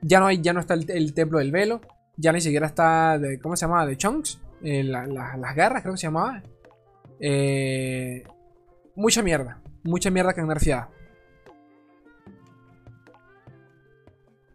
Ya 0.02 0.20
no, 0.20 0.26
hay, 0.26 0.40
ya 0.40 0.52
no 0.52 0.60
está 0.60 0.74
el, 0.74 1.14
templo 1.14 1.38
del 1.38 1.52
velo. 1.52 1.80
Ya 2.16 2.32
ni 2.32 2.40
siquiera 2.40 2.66
está. 2.66 3.18
De, 3.18 3.38
¿Cómo 3.38 3.56
se 3.56 3.66
llamaba? 3.66 3.86
De 3.86 3.96
Chunks. 3.96 4.40
Eh, 4.62 4.82
las 4.82 5.56
garras, 5.56 5.82
creo 5.82 5.94
que 5.94 5.98
se 5.98 6.06
llamaba. 6.06 6.42
Eh, 7.20 8.24
mucha 8.94 9.22
mierda. 9.22 9.60
Mucha 9.82 10.10
mierda 10.10 10.34
que 10.34 10.40
han 10.40 10.48
nerfeado. 10.48 10.88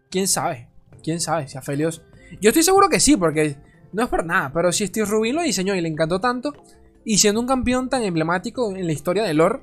¿Quién 0.09 0.27
sabe? 0.27 0.67
¿Quién 1.03 1.21
sabe 1.21 1.47
si 1.47 1.57
Felios... 1.59 2.03
Yo 2.39 2.49
estoy 2.49 2.63
seguro 2.63 2.89
que 2.89 2.99
sí, 2.99 3.17
porque 3.17 3.55
no 3.93 4.03
es 4.03 4.09
por 4.09 4.25
nada. 4.25 4.51
Pero 4.53 4.71
si 4.71 4.87
Steve 4.87 5.05
Rubin 5.05 5.35
lo 5.35 5.41
diseñó 5.41 5.75
y 5.75 5.81
le 5.81 5.87
encantó 5.87 6.19
tanto, 6.19 6.53
y 7.03 7.17
siendo 7.17 7.41
un 7.41 7.47
campeón 7.47 7.89
tan 7.89 8.03
emblemático 8.03 8.75
en 8.75 8.85
la 8.85 8.93
historia 8.93 9.23
de 9.23 9.33
LoL, 9.33 9.61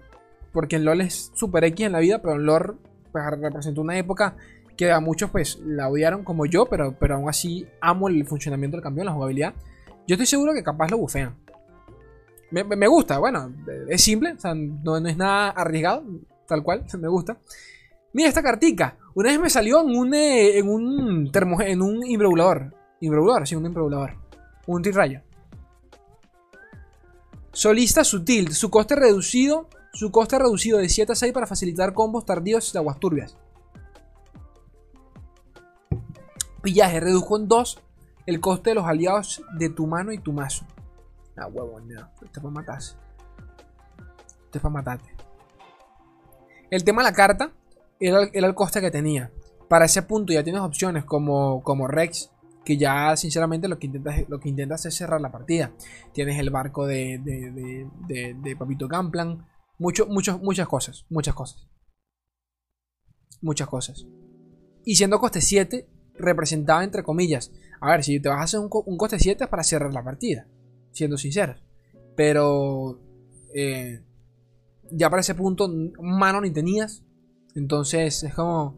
porque 0.52 0.76
en 0.76 0.84
LoL 0.84 1.02
es 1.02 1.30
super 1.34 1.64
X 1.64 1.86
en 1.86 1.92
la 1.92 2.00
vida, 2.00 2.20
pero 2.20 2.34
en 2.34 2.46
LoL 2.46 2.78
pues, 3.12 3.24
representó 3.30 3.80
una 3.80 3.98
época 3.98 4.36
que 4.78 4.92
a 4.92 5.00
muchos 5.00 5.30
pues 5.30 5.58
la 5.58 5.88
odiaron 5.88 6.22
como 6.22 6.46
yo, 6.46 6.66
pero, 6.66 6.96
pero 6.98 7.16
aún 7.16 7.28
así 7.28 7.66
amo 7.80 8.08
el 8.08 8.24
funcionamiento 8.24 8.76
del 8.76 8.84
campeón, 8.84 9.06
la 9.06 9.12
jugabilidad. 9.12 9.52
Yo 10.06 10.14
estoy 10.14 10.26
seguro 10.26 10.54
que 10.54 10.62
capaz 10.62 10.88
lo 10.90 10.98
bufean. 10.98 11.36
Me, 12.50 12.86
gusta, 12.86 13.18
bueno, 13.18 13.52
es 13.88 14.02
simple, 14.02 14.32
o 14.32 14.40
sea, 14.40 14.54
no, 14.54 14.96
es 14.96 15.16
nada 15.18 15.50
arriesgado, 15.50 16.04
tal 16.46 16.62
cual, 16.62 16.84
me 16.98 17.08
gusta. 17.08 17.36
Mira 18.14 18.28
esta 18.28 18.42
cartica, 18.42 18.96
una 19.14 19.30
vez 19.30 19.40
me 19.40 19.50
salió 19.50 19.82
en 19.82 19.94
un, 19.94 20.14
eh, 20.14 20.58
en 20.58 20.68
un, 20.68 21.30
termo, 21.30 21.60
en 21.60 21.82
un 21.82 22.06
imbreulador, 22.06 22.72
imbreulador, 23.00 23.46
sí, 23.46 23.56
un 23.56 23.66
imbreulador, 23.66 24.14
un 24.66 24.80
tirrayo. 24.80 25.20
Solista 27.52 28.04
sutil. 28.04 28.54
Su 28.54 28.70
coste 28.70 28.94
reducido. 28.94 29.68
Su 29.92 30.12
coste 30.12 30.38
reducido 30.38 30.78
de 30.78 30.88
7 30.88 31.10
a 31.10 31.14
6 31.16 31.32
para 31.32 31.46
facilitar 31.46 31.92
combos 31.92 32.24
tardíos 32.24 32.72
de 32.72 32.78
aguas 32.78 33.00
turbias. 33.00 33.36
Pillaje. 36.62 37.01
Redujo 37.01 37.37
en 37.37 37.49
2 37.49 37.83
el 38.27 38.40
coste 38.40 38.71
de 38.71 38.75
los 38.75 38.85
aliados 38.85 39.42
de 39.59 39.71
tu 39.71 39.87
mano 39.87 40.12
y 40.12 40.18
tu 40.18 40.33
mazo. 40.33 40.66
Ah, 41.37 41.47
huevo, 41.47 41.81
no. 41.81 42.09
Este 42.23 42.27
es 42.27 42.31
para 42.33 42.51
matarse. 42.51 42.97
Este 44.44 44.59
es 44.59 44.62
para 44.62 44.73
matarte. 44.73 45.14
El 46.71 46.85
tema 46.85 47.03
de 47.03 47.11
la 47.11 47.14
carta 47.14 47.53
era, 48.01 48.25
el 48.33 48.55
coste 48.55 48.81
que 48.81 48.90
tenía. 48.90 49.31
Para 49.68 49.87
ese 49.87 50.03
punto 50.03 50.33
ya 50.33 50.44
tienes 50.44 50.62
opciones 50.62 51.05
como, 51.05 51.62
como 51.62 51.87
Rex, 51.87 52.31
que 52.64 52.77
ya 52.77 53.16
sinceramente 53.16 53.68
lo 53.68 53.79
que 53.79 53.87
intentas, 53.87 54.29
lo 54.29 54.40
que 54.40 54.49
intentas 54.49 54.85
es 54.85 54.94
cerrar 54.94 55.21
la 55.21 55.33
partida. 55.33 55.73
Tienes 56.12 56.38
el 56.38 56.51
barco 56.51 56.87
de, 56.87 57.18
de, 57.23 58.57
Papito 58.57 58.88
Gamplan, 58.88 59.47
mucho, 59.79 60.07
muchas 60.07 60.68
cosas, 60.68 61.07
muchas 61.09 61.35
cosas. 61.35 61.66
Muchas 63.40 63.68
cosas. 63.68 64.07
Y 64.85 64.97
siendo 64.97 65.18
coste 65.18 65.40
7, 65.40 65.88
representaba 66.18 66.85
entre 66.85 67.02
comillas. 67.02 67.52
A 67.81 67.90
ver, 67.90 68.04
si 68.04 68.20
te 68.20 68.28
vas 68.28 68.40
a 68.40 68.44
hacer 68.44 68.61
un, 68.61 68.68
coste 68.68 69.18
7 69.18 69.44
es 69.44 69.50
para 69.50 69.62
cerrar 69.62 69.92
la 69.92 70.02
partida, 70.02 70.46
siendo 70.92 71.16
sinceros. 71.16 71.62
Pero 72.16 73.00
eh, 73.54 74.02
ya 74.90 75.11
para 75.11 75.20
ese 75.20 75.35
punto, 75.35 75.68
mano 76.00 76.40
ni 76.40 76.50
tenías. 76.50 77.04
Entonces 77.54 78.22
es 78.22 78.35
como 78.35 78.76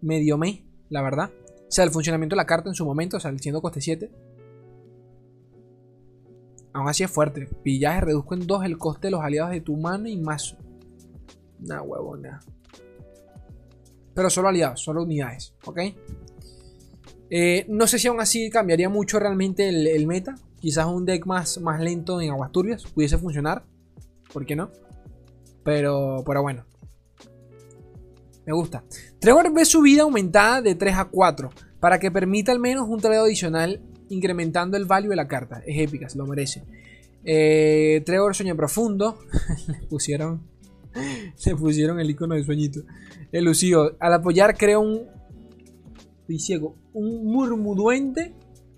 medio 0.00 0.38
me, 0.38 0.64
la 0.88 1.02
verdad. 1.02 1.30
O 1.68 1.70
sea, 1.70 1.84
el 1.84 1.90
funcionamiento 1.90 2.34
de 2.34 2.38
la 2.38 2.46
carta 2.46 2.68
en 2.68 2.74
su 2.74 2.84
momento, 2.84 3.16
o 3.18 3.20
sea, 3.20 3.36
siendo 3.38 3.60
coste 3.60 3.80
7. 3.80 4.10
Aún 6.72 6.88
así 6.88 7.02
es 7.02 7.10
fuerte. 7.10 7.48
Pillaje 7.62 8.00
reduzco 8.00 8.34
en 8.34 8.46
2 8.46 8.64
el 8.64 8.78
coste 8.78 9.08
de 9.08 9.10
los 9.12 9.20
aliados 9.20 9.50
de 9.50 9.60
tu 9.60 9.76
mano 9.76 10.08
y 10.08 10.16
mazo. 10.16 10.56
Nah, 11.58 11.82
huevona. 11.82 12.40
Pero 14.14 14.30
solo 14.30 14.48
aliados, 14.48 14.80
solo 14.80 15.02
unidades, 15.02 15.54
¿ok? 15.64 15.80
Eh, 17.30 17.66
no 17.68 17.86
sé 17.86 17.98
si 17.98 18.08
aún 18.08 18.20
así 18.20 18.50
cambiaría 18.50 18.88
mucho 18.88 19.18
realmente 19.18 19.68
el, 19.68 20.06
meta. 20.06 20.34
Quizás 20.60 20.86
un 20.86 21.04
deck 21.04 21.26
más, 21.26 21.60
más 21.60 21.80
lento 21.80 22.20
en 22.20 22.30
aguas 22.30 22.52
turbias 22.52 22.84
pudiese 22.84 23.18
funcionar. 23.18 23.64
¿Por 24.32 24.46
qué 24.46 24.56
no? 24.56 24.70
Pero, 25.64 26.22
pero 26.26 26.42
bueno. 26.42 26.64
Me 28.46 28.52
gusta. 28.52 28.82
Trevor 29.18 29.52
ve 29.52 29.64
su 29.64 29.82
vida 29.82 30.02
aumentada 30.02 30.62
de 30.62 30.74
3 30.74 30.94
a 30.96 31.04
4 31.04 31.50
para 31.80 31.98
que 31.98 32.10
permita 32.10 32.50
al 32.50 32.58
menos 32.58 32.88
un 32.88 33.00
trade 33.00 33.18
adicional 33.18 33.80
incrementando 34.08 34.76
el 34.76 34.86
value 34.86 35.10
de 35.10 35.16
la 35.16 35.28
carta. 35.28 35.62
Es 35.66 35.78
épica, 35.78 36.08
se 36.08 36.18
lo 36.18 36.26
merece. 36.26 36.64
Eh, 37.24 38.02
Trevor 38.06 38.34
sueño 38.34 38.56
profundo. 38.56 39.18
le 39.66 39.86
pusieron. 39.88 40.42
Le 41.44 41.56
pusieron 41.56 42.00
el 42.00 42.10
icono 42.10 42.34
de 42.34 42.44
sueñito. 42.44 42.80
Elusivo. 43.30 43.92
Al 44.00 44.14
apoyar 44.14 44.56
crea 44.56 44.78
un. 44.78 45.06
Ciego. 46.36 46.74
Un 46.92 47.24
murmuduente 47.26 48.34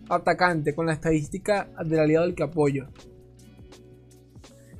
atacante 0.08 0.74
con 0.74 0.86
la 0.86 0.92
estadística 0.92 1.70
del 1.84 2.00
aliado 2.00 2.26
del 2.26 2.34
que 2.34 2.42
apoyo. 2.42 2.88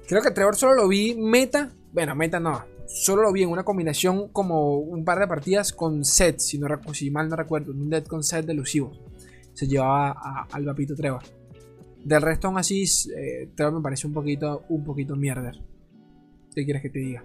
Creo 0.07 0.23
que 0.23 0.31
Trevor 0.31 0.57
solo 0.57 0.75
lo 0.75 0.89
vi 0.89 1.15
meta. 1.15 1.73
Bueno, 1.93 2.15
meta 2.15 2.39
no. 2.39 2.65
Solo 2.87 3.23
lo 3.23 3.33
vi 3.33 3.45
en 3.45 3.51
una 3.51 3.63
combinación 3.63 4.29
como 4.29 4.79
un 4.79 5.05
par 5.05 5.21
de 5.21 5.29
partidas 5.29 5.73
con 5.73 6.05
set, 6.05 6.41
si, 6.41 6.59
no, 6.59 6.69
si 6.93 7.11
mal 7.11 7.29
no 7.29 7.37
recuerdo. 7.37 7.73
Un 7.73 7.89
dead 7.89 8.05
con 8.05 8.23
set 8.23 8.45
delusivo. 8.45 8.93
Se 9.55 9.67
llevaba 9.67 10.47
al 10.51 10.65
papito 10.65 10.95
Trevor. 10.95 11.23
Del 12.05 12.23
resto, 12.23 12.49
aún 12.49 12.59
así, 12.59 12.85
eh, 13.17 13.51
Trevor 13.55 13.75
me 13.75 13.81
parece 13.83 14.07
un 14.07 14.13
poquito, 14.13 14.65
un 14.69 14.85
poquito 14.85 15.15
mierder. 15.17 15.61
¿Qué 16.55 16.65
quieres 16.65 16.83
que 16.83 16.91
te 16.91 16.99
diga? 16.99 17.25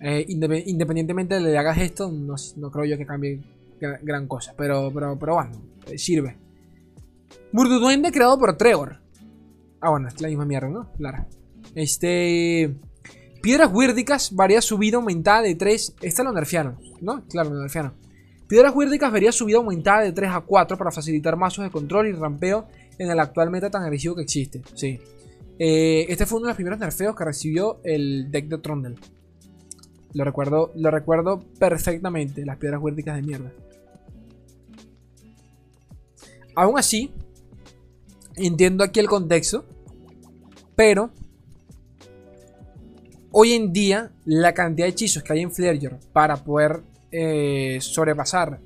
Eh, 0.00 0.26
independientemente 0.28 1.36
de 1.36 1.40
le 1.40 1.56
hagas 1.56 1.78
esto, 1.78 2.10
no, 2.10 2.36
creo 2.70 2.84
yo 2.84 2.98
que 2.98 3.06
cambie 3.06 3.40
gran 3.78 4.26
cosa. 4.26 4.54
Pero, 4.56 4.90
pero, 4.92 5.18
pero 5.18 5.34
bueno, 5.34 5.52
eh, 5.86 5.98
sirve. 5.98 6.36
Murduduende 7.52 8.12
creado 8.12 8.38
por 8.38 8.56
Trevor. 8.56 9.00
Ah, 9.80 9.90
bueno, 9.90 10.08
es 10.08 10.20
la 10.20 10.28
misma 10.28 10.44
mierda, 10.44 10.68
¿no? 10.68 10.92
Claro. 10.92 11.26
Este. 11.74 12.74
Piedras 13.42 13.70
huírdicas 13.72 14.34
varía 14.34 14.62
su 14.62 14.78
vida 14.78 14.96
aumentada 14.96 15.42
de 15.42 15.54
3. 15.54 15.96
Esta 16.00 16.24
lo 16.24 16.32
nerfearon, 16.32 16.78
¿no? 17.02 17.24
Claro, 17.28 17.50
lo 17.50 17.60
nerfearon. 17.60 17.92
Piedras 18.48 18.74
huírdicas 18.74 19.12
varía 19.12 19.32
su 19.32 19.44
vida 19.44 19.58
aumentada 19.58 20.02
de 20.02 20.12
3 20.12 20.30
a 20.32 20.40
4 20.40 20.78
para 20.78 20.90
facilitar 20.90 21.36
mazos 21.36 21.64
de 21.64 21.70
control 21.70 22.06
y 22.06 22.12
rampeo 22.12 22.66
en 22.98 23.10
el 23.10 23.20
actual 23.20 23.50
meta 23.50 23.70
tan 23.70 23.82
agresivo 23.82 24.14
que 24.14 24.22
existe. 24.22 24.62
Sí. 24.74 24.98
Eh, 25.58 26.06
este 26.08 26.26
fue 26.26 26.38
uno 26.38 26.46
de 26.46 26.50
los 26.50 26.56
primeros 26.56 26.78
nerfeos 26.78 27.14
que 27.14 27.24
recibió 27.24 27.80
el 27.84 28.30
deck 28.30 28.48
de 28.48 28.58
Trondel. 28.58 28.98
Lo 30.12 30.24
recuerdo, 30.24 30.72
lo 30.76 30.90
recuerdo 30.90 31.40
perfectamente, 31.58 32.44
las 32.44 32.56
piedras 32.56 32.80
huírdicas 32.82 33.16
de 33.16 33.22
mierda. 33.22 33.52
Aún 36.54 36.78
así, 36.78 37.12
entiendo 38.36 38.84
aquí 38.84 39.00
el 39.00 39.08
contexto, 39.08 39.64
pero 40.76 41.10
hoy 43.30 43.52
en 43.52 43.72
día 43.72 44.12
la 44.24 44.54
cantidad 44.54 44.86
de 44.86 44.90
hechizos 44.90 45.22
que 45.22 45.32
hay 45.32 45.40
en 45.40 45.50
Flareger 45.50 45.98
para 46.12 46.36
poder 46.36 46.82
eh, 47.10 47.78
sobrepasar 47.80 48.60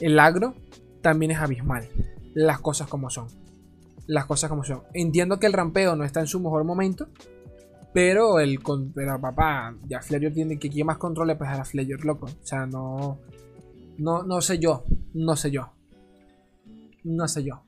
el 0.00 0.18
agro 0.18 0.54
también 1.00 1.32
es 1.32 1.38
abismal. 1.38 1.88
Las 2.34 2.60
cosas 2.60 2.88
como 2.88 3.10
son. 3.10 3.28
Las 4.06 4.26
cosas 4.26 4.48
como 4.48 4.64
son. 4.64 4.82
Entiendo 4.94 5.38
que 5.38 5.46
el 5.46 5.52
rampeo 5.52 5.96
no 5.96 6.04
está 6.04 6.20
en 6.20 6.26
su 6.26 6.40
mejor 6.40 6.64
momento, 6.64 7.08
pero 7.92 8.38
el 8.40 8.60
pero 8.94 9.20
papá, 9.20 9.74
ya 9.86 10.00
Flayer 10.00 10.32
tiene 10.32 10.58
que 10.58 10.70
quien 10.70 10.86
más 10.86 10.98
controle 10.98 11.36
pues 11.36 11.50
a 11.50 11.56
la 11.56 11.64
Flayer, 11.64 12.04
loco. 12.04 12.26
O 12.26 12.46
sea, 12.46 12.66
no, 12.66 13.18
no, 13.98 14.22
no 14.22 14.40
sé 14.40 14.58
yo, 14.58 14.84
no 15.14 15.36
sé 15.36 15.50
yo. 15.50 15.72
No 17.04 17.28
sé 17.28 17.44
yo, 17.44 17.64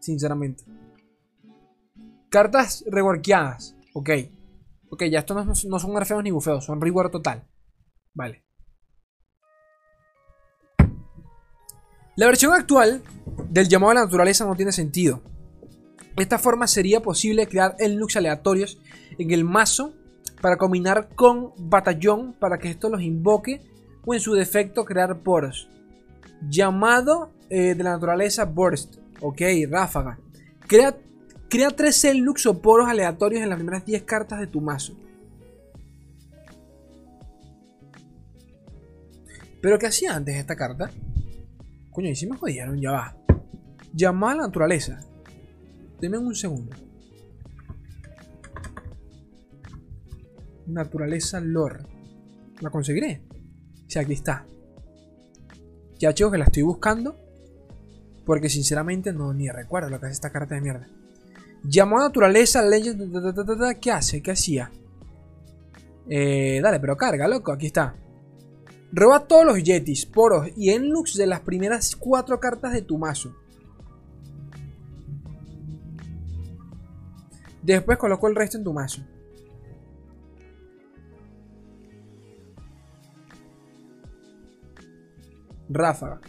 sinceramente. 0.00 0.64
Cartas 2.28 2.84
reworkeadas, 2.86 3.76
ok. 3.94 4.10
Ok, 4.90 5.04
ya 5.04 5.20
estos 5.20 5.66
no, 5.66 5.78
son 5.78 5.94
nerfeos 5.94 6.22
ni 6.22 6.30
bufeos, 6.30 6.64
son 6.64 6.80
rework 6.80 7.10
total. 7.10 7.48
Vale. 8.12 8.44
La 12.16 12.26
versión 12.26 12.52
actual 12.52 13.02
del 13.50 13.68
llamado 13.68 13.90
a 13.90 13.94
la 13.94 14.04
naturaleza 14.04 14.44
no 14.44 14.54
tiene 14.54 14.70
sentido. 14.70 15.20
De 16.14 16.22
esta 16.22 16.38
forma 16.38 16.68
sería 16.68 17.02
posible 17.02 17.48
crear 17.48 17.74
Elnux 17.80 18.16
aleatorios 18.16 18.78
en 19.18 19.32
el 19.32 19.44
mazo 19.44 19.94
para 20.40 20.56
combinar 20.56 21.08
con 21.16 21.52
batallón 21.58 22.34
para 22.34 22.58
que 22.58 22.70
esto 22.70 22.88
los 22.88 23.02
invoque 23.02 23.62
o 24.06 24.14
en 24.14 24.20
su 24.20 24.34
defecto 24.34 24.84
crear 24.84 25.22
poros. 25.22 25.68
Llamado 26.48 27.32
eh, 27.50 27.74
de 27.74 27.84
la 27.84 27.92
naturaleza 27.92 28.44
Burst. 28.44 28.96
Ok, 29.20 29.40
ráfaga. 29.68 30.18
Crea, 30.66 30.96
crea 31.48 31.70
3 31.70 32.04
Elnux 32.06 32.46
o 32.46 32.60
poros 32.60 32.88
aleatorios 32.88 33.42
en 33.42 33.48
las 33.48 33.56
primeras 33.56 33.84
10 33.84 34.02
cartas 34.02 34.40
de 34.40 34.46
tu 34.46 34.60
mazo. 34.60 34.96
Pero 39.60 39.78
¿qué 39.78 39.86
hacía 39.86 40.14
antes 40.14 40.36
esta 40.36 40.56
carta? 40.56 40.90
Coño, 41.90 42.10
y 42.10 42.16
si 42.16 42.26
me 42.26 42.36
jodieron, 42.36 42.78
ya 42.80 42.90
va. 42.90 43.16
Llamada 43.94 44.32
a 44.32 44.36
la 44.36 44.42
naturaleza. 44.42 45.00
Deme 46.00 46.18
un 46.18 46.34
segundo. 46.34 46.76
Naturaleza 50.66 51.40
lore. 51.40 51.78
¿La 52.60 52.68
conseguiré? 52.68 53.22
Sí, 53.86 53.98
aquí 53.98 54.12
está. 54.12 54.44
Ya 55.98 56.12
chicos 56.12 56.32
que 56.32 56.38
la 56.38 56.44
estoy 56.44 56.62
buscando. 56.62 57.23
Porque 58.24 58.48
sinceramente 58.48 59.12
no 59.12 59.32
ni 59.34 59.48
recuerdo 59.48 59.90
lo 59.90 60.00
que 60.00 60.06
hace 60.06 60.14
esta 60.14 60.30
carta 60.30 60.54
de 60.54 60.60
mierda. 60.60 60.88
Llamó 61.62 61.98
a 61.98 62.04
naturaleza 62.04 62.62
Legend. 62.62 63.78
¿Qué 63.80 63.90
hace? 63.90 64.22
¿Qué 64.22 64.30
hacía? 64.30 64.70
Eh, 66.08 66.60
dale, 66.62 66.80
pero 66.80 66.96
carga, 66.96 67.26
loco. 67.28 67.52
Aquí 67.52 67.66
está. 67.66 67.96
Roba 68.92 69.26
todos 69.26 69.44
los 69.44 69.62
Yetis, 69.62 70.06
Poros 70.06 70.48
y 70.56 70.70
Enlux 70.70 71.16
de 71.16 71.26
las 71.26 71.40
primeras 71.40 71.96
cuatro 71.96 72.38
cartas 72.38 72.72
de 72.72 72.82
tu 72.82 72.96
mazo. 72.96 73.34
Después 77.62 77.98
coloco 77.98 78.28
el 78.28 78.36
resto 78.36 78.58
en 78.58 78.64
tu 78.64 78.72
mazo. 78.72 79.02
Ráfaga. 85.68 86.20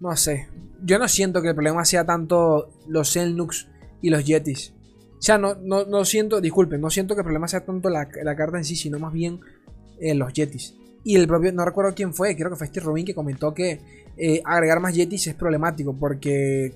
No 0.00 0.16
sé. 0.16 0.48
Yo 0.82 0.98
no 0.98 1.08
siento 1.08 1.40
que 1.40 1.48
el 1.48 1.54
problema 1.54 1.84
sea 1.84 2.04
tanto 2.04 2.70
los 2.88 3.16
Enlux 3.16 3.68
y 4.02 4.10
los 4.10 4.24
Yetis. 4.24 4.72
O 5.18 5.22
sea, 5.22 5.38
no, 5.38 5.54
no, 5.54 6.04
siento, 6.04 6.40
disculpen, 6.40 6.80
no 6.80 6.90
siento 6.90 7.14
que 7.14 7.20
el 7.20 7.24
problema 7.24 7.48
sea 7.48 7.64
tanto 7.64 7.88
la, 7.88 8.06
la 8.22 8.36
carta 8.36 8.58
en 8.58 8.64
sí, 8.64 8.76
sino 8.76 8.98
más 8.98 9.12
bien 9.12 9.40
en 9.98 10.18
los 10.18 10.32
Yetis. 10.34 10.74
Y 11.02 11.16
el 11.16 11.26
propio, 11.26 11.52
no 11.52 11.64
recuerdo 11.64 11.94
quién 11.94 12.12
fue, 12.14 12.36
creo 12.36 12.50
que 12.50 12.56
fue 12.56 12.66
este 12.66 12.80
Robin 12.80 13.04
que 13.04 13.14
comentó 13.14 13.54
que 13.54 13.80
eh, 14.16 14.42
agregar 14.44 14.80
más 14.80 14.94
Yetis 14.94 15.26
es 15.26 15.34
problemático 15.34 15.94
porque, 15.94 16.74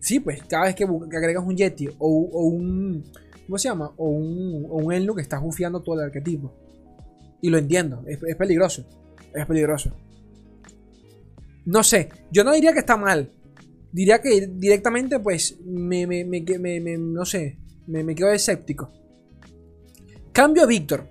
sí, 0.00 0.20
pues 0.20 0.42
cada 0.44 0.64
vez 0.64 0.74
que, 0.74 0.84
agregas 0.84 1.44
un 1.44 1.56
Yeti 1.56 1.88
o, 1.98 2.08
un, 2.08 3.04
¿cómo 3.46 3.58
se 3.58 3.68
llama? 3.68 3.90
O 3.96 4.08
un, 4.08 4.66
o 4.68 4.76
un 4.76 5.20
estás 5.20 5.40
bufiando 5.40 5.80
todo 5.80 5.96
el 5.96 6.06
arquetipo. 6.06 6.52
Y 7.40 7.50
lo 7.50 7.58
entiendo, 7.58 8.04
es, 8.06 8.18
peligroso, 8.36 8.84
es 9.34 9.46
peligroso. 9.46 9.92
No 11.64 11.82
sé, 11.82 12.08
yo 12.30 12.44
no 12.44 12.52
diría 12.52 12.72
que 12.72 12.80
está 12.80 12.96
mal. 12.96 13.30
Diría 13.92 14.20
que 14.22 14.48
directamente, 14.48 15.20
pues, 15.20 15.58
me, 15.64 16.06
me, 16.06 16.24
me, 16.24 16.98
no 16.98 17.24
sé, 17.24 17.58
me, 17.86 18.14
quedo 18.14 18.30
escéptico. 18.30 18.90
Cambio 20.32 20.62
a 20.62 20.66
Víctor. 20.66 21.08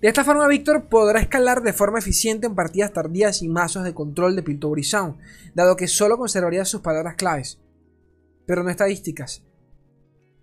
De 0.00 0.08
esta 0.08 0.24
forma, 0.24 0.48
Víctor 0.48 0.88
podrá 0.88 1.20
escalar 1.20 1.62
de 1.62 1.72
forma 1.72 1.98
eficiente 1.98 2.46
en 2.46 2.54
partidas 2.54 2.92
tardías 2.92 3.42
y 3.42 3.48
mazos 3.48 3.84
de 3.84 3.94
control 3.94 4.34
de 4.34 4.42
Piltover 4.42 4.82
Sound, 4.82 5.18
dado 5.54 5.76
que 5.76 5.86
solo 5.86 6.16
conservaría 6.18 6.64
sus 6.64 6.80
palabras 6.80 7.14
claves, 7.16 7.60
pero 8.46 8.64
no 8.64 8.70
estadísticas. 8.70 9.44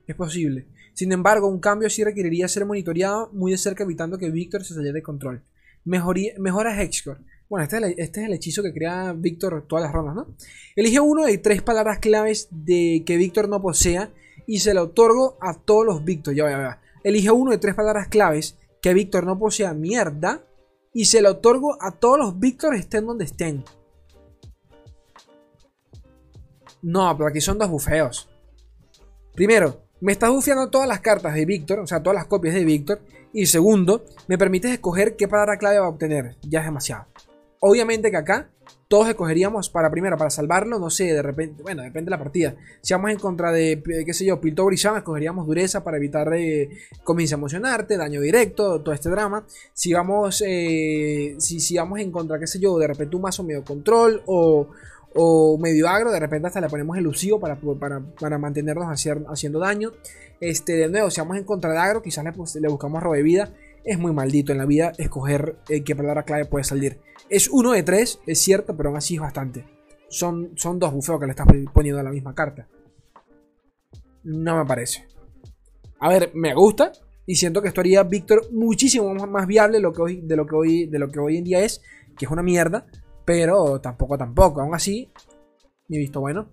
Es 0.07 0.15
posible. 0.15 0.67
Sin 0.93 1.11
embargo, 1.11 1.47
un 1.47 1.59
cambio 1.59 1.89
sí 1.89 2.03
requeriría 2.03 2.47
ser 2.47 2.65
monitoreado 2.65 3.31
muy 3.33 3.51
de 3.51 3.57
cerca, 3.57 3.83
evitando 3.83 4.17
que 4.17 4.29
Víctor 4.29 4.63
se 4.63 4.75
saliera 4.75 4.95
de 4.95 5.03
control. 5.03 5.43
Mejoría, 5.83 6.33
mejora 6.37 6.81
Hexcore. 6.81 7.21
Bueno, 7.49 7.63
este 7.63 7.77
es, 7.77 7.83
el, 7.83 7.95
este 7.97 8.21
es, 8.21 8.27
el, 8.27 8.33
hechizo 8.33 8.61
que 8.61 8.73
crea 8.73 9.13
Víctor 9.13 9.65
todas 9.67 9.83
las 9.83 9.91
rondas, 9.91 10.15
¿no? 10.15 10.35
Elige 10.75 10.99
uno 10.99 11.25
de 11.25 11.37
tres 11.39 11.63
palabras 11.63 11.97
claves 11.97 12.47
de 12.51 13.03
que 13.05 13.17
Víctor 13.17 13.49
no 13.49 13.59
posea 13.59 14.13
y 14.45 14.59
se 14.59 14.75
lo 14.75 14.83
otorgo 14.83 15.37
a 15.41 15.55
todos 15.55 15.85
los 15.85 16.05
Víctor. 16.05 16.35
Ya, 16.35 16.49
ya, 16.49 16.57
ya. 16.57 16.81
Elige 17.03 17.31
uno 17.31 17.51
de 17.51 17.57
tres 17.57 17.73
palabras 17.73 18.07
claves 18.07 18.57
que 18.81 18.93
Víctor 18.93 19.25
no 19.25 19.39
posea 19.39 19.73
mierda 19.73 20.43
y 20.93 21.05
se 21.05 21.21
lo 21.21 21.31
otorgo 21.31 21.81
a 21.81 21.91
todos 21.91 22.19
los 22.19 22.39
Víctor 22.39 22.75
estén 22.75 23.07
donde 23.07 23.25
estén. 23.25 23.63
No, 26.83 27.15
pero 27.17 27.29
aquí 27.29 27.41
son 27.41 27.57
dos 27.57 27.69
bufeos. 27.69 28.29
Primero, 29.33 29.81
me 30.01 30.11
estás 30.11 30.29
bufeando 30.29 30.69
todas 30.69 30.87
las 30.87 31.01
cartas 31.01 31.33
de 31.33 31.45
Víctor, 31.45 31.79
o 31.79 31.87
sea, 31.87 32.01
todas 32.01 32.15
las 32.15 32.27
copias 32.27 32.53
de 32.53 32.63
Víctor. 32.63 33.01
Y 33.33 33.47
segundo, 33.47 34.05
me 34.27 34.37
permites 34.37 34.71
escoger 34.71 35.15
qué 35.15 35.27
palabra 35.27 35.57
clave 35.57 35.79
va 35.79 35.87
a 35.87 35.89
obtener. 35.89 36.37
Ya 36.41 36.59
es 36.59 36.65
demasiado. 36.65 37.08
Obviamente 37.61 38.09
que 38.09 38.17
acá 38.17 38.49
todos 38.87 39.07
escogeríamos 39.07 39.69
para 39.69 39.91
primero, 39.91 40.17
para 40.17 40.29
salvarlo, 40.31 40.79
no 40.79 40.89
sé, 40.89 41.13
de 41.13 41.21
repente, 41.21 41.61
bueno, 41.61 41.83
depende 41.83 42.05
de 42.05 42.11
la 42.11 42.17
partida. 42.17 42.55
Si 42.81 42.93
vamos 42.93 43.11
en 43.11 43.19
contra 43.19 43.51
de, 43.51 43.81
qué 44.05 44.13
sé 44.13 44.25
yo, 44.25 44.41
Piltover 44.41 44.73
y 44.73 44.77
escogeríamos 44.77 45.45
dureza 45.45 45.83
para 45.83 45.97
evitar 45.97 46.33
eh, 46.33 46.69
comienza 47.03 47.35
a 47.35 47.37
emocionarte, 47.37 47.97
daño 47.97 48.19
directo, 48.21 48.81
todo 48.81 48.93
este 48.93 49.09
drama. 49.09 49.45
Si 49.73 49.93
vamos, 49.93 50.43
eh, 50.45 51.35
si, 51.37 51.59
si 51.59 51.77
vamos 51.77 51.99
en 51.99 52.11
contra, 52.11 52.39
qué 52.39 52.47
sé 52.47 52.59
yo, 52.59 52.79
de 52.79 52.87
repente 52.87 53.15
un 53.15 53.21
mazo 53.21 53.43
medio 53.43 53.63
control 53.63 54.23
o, 54.25 54.69
o 55.13 55.57
medio 55.59 55.87
agro, 55.87 56.11
de 56.11 56.19
repente 56.19 56.47
hasta 56.47 56.61
le 56.61 56.69
ponemos 56.69 56.97
elusivo 56.97 57.39
para, 57.39 57.59
para, 57.79 57.99
para 57.99 58.37
mantenernos 58.39 58.87
haciendo 58.87 59.59
daño. 59.59 59.91
Este, 60.41 60.73
de 60.73 60.87
nuevo, 60.87 61.11
si 61.11 61.21
vamos 61.21 61.37
en 61.37 61.43
contra 61.43 61.73
de 61.73 61.77
agro, 61.77 62.01
quizás 62.01 62.23
le, 62.23 62.31
pues, 62.31 62.55
le 62.55 62.67
buscamos 62.69 63.03
robo 63.03 63.15
de 63.15 63.23
vida. 63.23 63.53
Es 63.83 63.97
muy 63.97 64.13
maldito 64.13 64.51
en 64.51 64.57
la 64.57 64.65
vida 64.65 64.91
escoger 64.97 65.57
eh, 65.69 65.83
qué 65.83 65.95
palabra 65.95 66.23
clave 66.23 66.45
puede 66.45 66.63
salir. 66.63 66.99
Es 67.29 67.47
uno 67.49 67.71
de 67.71 67.83
tres, 67.83 68.19
es 68.25 68.39
cierto, 68.39 68.75
pero 68.75 68.89
aún 68.89 68.97
así 68.97 69.15
es 69.15 69.21
bastante. 69.21 69.65
Son, 70.09 70.51
son 70.55 70.79
dos 70.79 70.93
bufeos 70.93 71.19
que 71.19 71.25
le 71.25 71.31
estás 71.31 71.47
poniendo 71.73 71.99
a 71.99 72.03
la 72.03 72.11
misma 72.11 72.33
carta. 72.33 72.67
No 74.23 74.57
me 74.57 74.65
parece. 74.65 75.07
A 75.99 76.09
ver, 76.09 76.31
me 76.33 76.53
gusta. 76.53 76.91
Y 77.25 77.35
siento 77.35 77.61
que 77.61 77.67
esto 77.67 77.81
haría 77.81 78.03
Víctor 78.03 78.51
muchísimo 78.51 79.13
más 79.13 79.45
viable 79.45 79.79
lo, 79.79 79.93
que 79.93 80.01
hoy, 80.01 80.21
de, 80.21 80.35
lo 80.35 80.47
que 80.47 80.55
hoy, 80.55 80.85
de 80.87 80.97
lo 80.99 81.09
que 81.09 81.19
hoy 81.19 81.37
en 81.37 81.43
día 81.43 81.59
es. 81.63 81.81
Que 82.17 82.25
es 82.25 82.31
una 82.31 82.41
mierda. 82.41 82.87
Pero 83.25 83.79
tampoco, 83.79 84.17
tampoco. 84.17 84.61
Aún 84.61 84.73
así, 84.73 85.11
he 85.89 85.97
visto 85.97 86.19
bueno. 86.21 86.49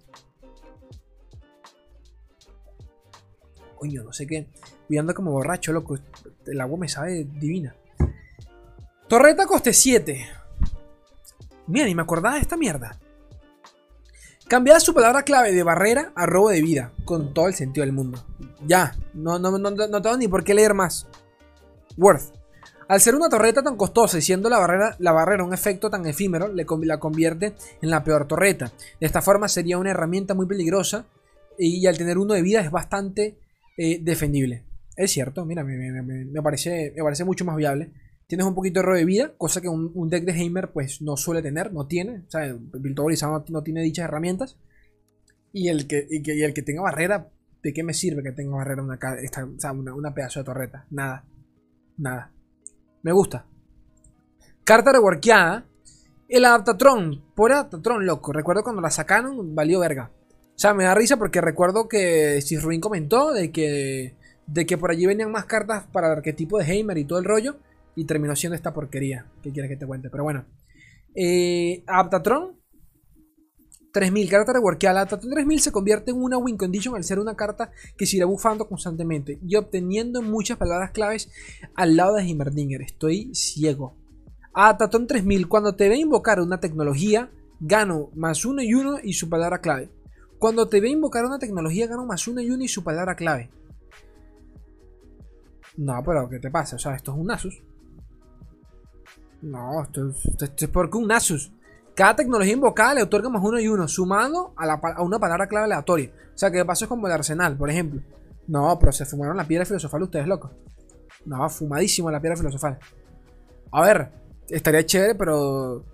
Coño, 3.76 4.02
no 4.02 4.12
sé 4.12 4.26
qué. 4.26 4.48
Voy 4.88 5.14
como 5.14 5.32
borracho, 5.32 5.72
loco. 5.72 5.98
El 6.46 6.60
agua 6.60 6.78
me 6.78 6.88
sabe 6.88 7.24
divina. 7.24 7.74
Torreta 9.08 9.46
coste 9.46 9.72
7. 9.72 10.26
Mira, 11.68 11.86
ni 11.86 11.94
me 11.94 12.02
acordaba 12.02 12.34
de 12.34 12.40
esta 12.40 12.56
mierda. 12.56 12.98
Cambiar 14.48 14.80
su 14.80 14.94
palabra 14.94 15.22
clave 15.22 15.52
de 15.52 15.62
barrera 15.62 16.12
a 16.14 16.26
robo 16.26 16.50
de 16.50 16.62
vida. 16.62 16.92
Con 17.04 17.34
todo 17.34 17.48
el 17.48 17.54
sentido 17.54 17.84
del 17.84 17.92
mundo. 17.92 18.24
Ya. 18.66 18.94
No, 19.14 19.38
no, 19.38 19.58
no, 19.58 19.70
no 19.70 20.02
tengo 20.02 20.16
ni 20.16 20.28
por 20.28 20.44
qué 20.44 20.54
leer 20.54 20.74
más. 20.74 21.06
Worth. 21.96 22.36
Al 22.88 23.00
ser 23.00 23.16
una 23.16 23.28
torreta 23.28 23.62
tan 23.62 23.76
costosa 23.76 24.18
y 24.18 24.22
siendo 24.22 24.48
la 24.48 24.58
barrera, 24.58 24.94
la 25.00 25.10
barrera 25.10 25.42
un 25.42 25.52
efecto 25.52 25.90
tan 25.90 26.06
efímero, 26.06 26.48
le, 26.48 26.64
la 26.82 27.00
convierte 27.00 27.54
en 27.82 27.90
la 27.90 28.04
peor 28.04 28.28
torreta. 28.28 28.72
De 29.00 29.06
esta 29.06 29.22
forma 29.22 29.48
sería 29.48 29.78
una 29.78 29.90
herramienta 29.90 30.34
muy 30.34 30.46
peligrosa 30.46 31.06
y, 31.58 31.84
al 31.86 31.98
tener 31.98 32.18
uno 32.18 32.34
de 32.34 32.42
vida 32.42 32.60
es 32.60 32.70
bastante 32.70 33.36
eh, 33.76 34.00
defendible. 34.02 34.64
Es 34.96 35.10
cierto, 35.10 35.44
mira, 35.44 35.62
me, 35.62 36.42
parece, 36.42 36.92
me 36.96 37.02
parece 37.02 37.24
mucho 37.24 37.44
más 37.44 37.56
viable. 37.56 37.92
Tienes 38.26 38.46
un 38.46 38.54
poquito 38.54 38.80
de 38.80 38.86
robo 38.86 38.96
de 38.96 39.04
vida, 39.04 39.34
cosa 39.36 39.60
que 39.60 39.68
un, 39.68 40.08
deck 40.08 40.24
de 40.24 40.32
Heimer 40.32 40.72
pues 40.72 41.02
no 41.02 41.16
suele 41.16 41.42
tener, 41.42 41.72
no 41.72 41.86
tiene. 41.86 42.24
O 42.26 42.30
sea, 42.30 42.46
no, 42.48 43.44
no, 43.48 43.62
tiene 43.62 43.82
dichas 43.82 44.06
herramientas. 44.06 44.58
Y 45.52 45.68
el 45.68 45.86
que, 45.86 46.08
el 46.10 46.54
que 46.54 46.62
tenga 46.62 46.82
barrera, 46.82 47.30
¿de 47.62 47.72
qué 47.72 47.82
me 47.82 47.94
sirve 47.94 48.22
que 48.22 48.32
tenga 48.32 48.56
barrera 48.56 48.82
una, 48.82 48.98
una, 49.72 49.94
una 49.94 50.14
pedazo 50.14 50.40
de 50.40 50.44
torreta? 50.44 50.86
Nada. 50.90 51.24
Nada. 51.98 52.32
Me 53.02 53.12
gusta. 53.12 53.46
Carta 54.64 54.92
reworkeada. 54.92 55.66
El 56.28 56.44
Adaptatron. 56.44 57.22
Por 57.34 57.52
Adaptatron, 57.52 58.04
loco. 58.04 58.32
Recuerdo 58.32 58.64
cuando 58.64 58.82
la 58.82 58.90
sacaron, 58.90 59.54
valió 59.54 59.78
verga. 59.78 60.10
O 60.56 60.58
sea, 60.58 60.72
me 60.72 60.84
da 60.84 60.94
risa 60.94 61.18
porque 61.18 61.42
recuerdo 61.42 61.86
que 61.86 62.40
Steve 62.40 62.62
Ruin 62.62 62.80
comentó 62.80 63.30
de 63.32 63.52
que, 63.52 64.14
de 64.46 64.64
que 64.64 64.78
por 64.78 64.90
allí 64.90 65.04
venían 65.04 65.30
más 65.30 65.44
cartas 65.44 65.84
para 65.92 66.06
el 66.06 66.14
arquetipo 66.14 66.58
de 66.58 66.64
Heimer 66.64 66.96
y 66.96 67.04
todo 67.04 67.18
el 67.18 67.26
rollo. 67.26 67.58
Y 67.94 68.06
terminó 68.06 68.34
siendo 68.34 68.56
esta 68.56 68.72
porquería. 68.72 69.26
¿Qué 69.42 69.52
quieres 69.52 69.70
que 69.70 69.76
te 69.76 69.86
cuente? 69.86 70.08
Pero 70.08 70.24
bueno. 70.24 70.46
Eh, 71.14 71.82
Adaptatron 71.86 72.56
3000, 73.92 74.30
carta 74.30 74.54
reworkeada. 74.54 75.04
La 75.04 75.06
3000 75.06 75.60
se 75.60 75.72
convierte 75.72 76.10
en 76.10 76.22
una 76.22 76.38
win 76.38 76.56
condition 76.56 76.96
al 76.96 77.04
ser 77.04 77.18
una 77.18 77.36
carta 77.36 77.70
que 77.96 78.06
se 78.06 78.16
irá 78.16 78.24
bufando 78.24 78.66
constantemente 78.66 79.38
y 79.46 79.56
obteniendo 79.56 80.22
muchas 80.22 80.56
palabras 80.56 80.90
claves 80.90 81.30
al 81.74 81.96
lado 81.96 82.14
de 82.14 82.22
Heimerdinger. 82.22 82.80
Estoy 82.80 83.34
ciego. 83.34 83.94
A 84.54 84.76
Tatón 84.78 85.06
3000, 85.06 85.48
cuando 85.48 85.76
te 85.76 85.90
ve 85.90 85.96
invocar 85.96 86.40
una 86.40 86.60
tecnología, 86.60 87.30
gano 87.60 88.10
más 88.14 88.46
uno 88.46 88.62
y 88.62 88.72
uno 88.72 88.98
y 89.02 89.12
su 89.12 89.28
palabra 89.28 89.60
clave. 89.60 89.90
Cuando 90.38 90.68
te 90.68 90.80
ve 90.80 90.90
invocar 90.90 91.24
una 91.24 91.38
tecnología, 91.38 91.86
gano 91.86 92.04
más 92.04 92.26
uno 92.28 92.40
y 92.40 92.50
uno 92.50 92.62
y 92.64 92.68
su 92.68 92.84
palabra 92.84 93.16
clave. 93.16 93.50
No, 95.76 96.02
pero 96.04 96.28
¿qué 96.28 96.38
te 96.38 96.50
pasa? 96.50 96.76
O 96.76 96.78
sea, 96.78 96.94
esto 96.94 97.12
es 97.12 97.18
un 97.18 97.26
Nasus. 97.26 97.62
No, 99.42 99.82
esto, 99.82 100.08
esto 100.08 100.64
es 100.64 100.70
porque 100.70 100.98
un 100.98 101.08
Nasus. 101.08 101.52
Cada 101.94 102.16
tecnología 102.16 102.52
invocada 102.52 102.94
le 102.94 103.02
otorga 103.02 103.30
más 103.30 103.42
uno 103.42 103.58
y 103.58 103.68
uno, 103.68 103.88
sumado 103.88 104.52
a, 104.56 105.02
una 105.02 105.18
palabra 105.18 105.48
clave 105.48 105.64
aleatoria. 105.64 106.12
O 106.34 106.38
sea, 106.38 106.50
que 106.50 106.58
de 106.58 106.64
paso 106.64 106.84
es 106.84 106.88
como 106.90 107.06
el 107.06 107.12
arsenal, 107.14 107.56
por 107.56 107.70
ejemplo. 107.70 108.02
No, 108.46 108.78
pero 108.78 108.92
se 108.92 109.06
fumaron 109.06 109.36
la 109.36 109.44
piedra 109.44 109.64
filosofal 109.64 110.02
ustedes, 110.02 110.26
locos. 110.26 110.50
No, 111.24 111.48
fumadísimo 111.48 112.10
la 112.10 112.20
piedra 112.20 112.36
filosofal. 112.36 112.78
A 113.72 113.82
ver, 113.82 114.12
estaría 114.48 114.84
chévere, 114.84 115.14
pero. 115.14 115.84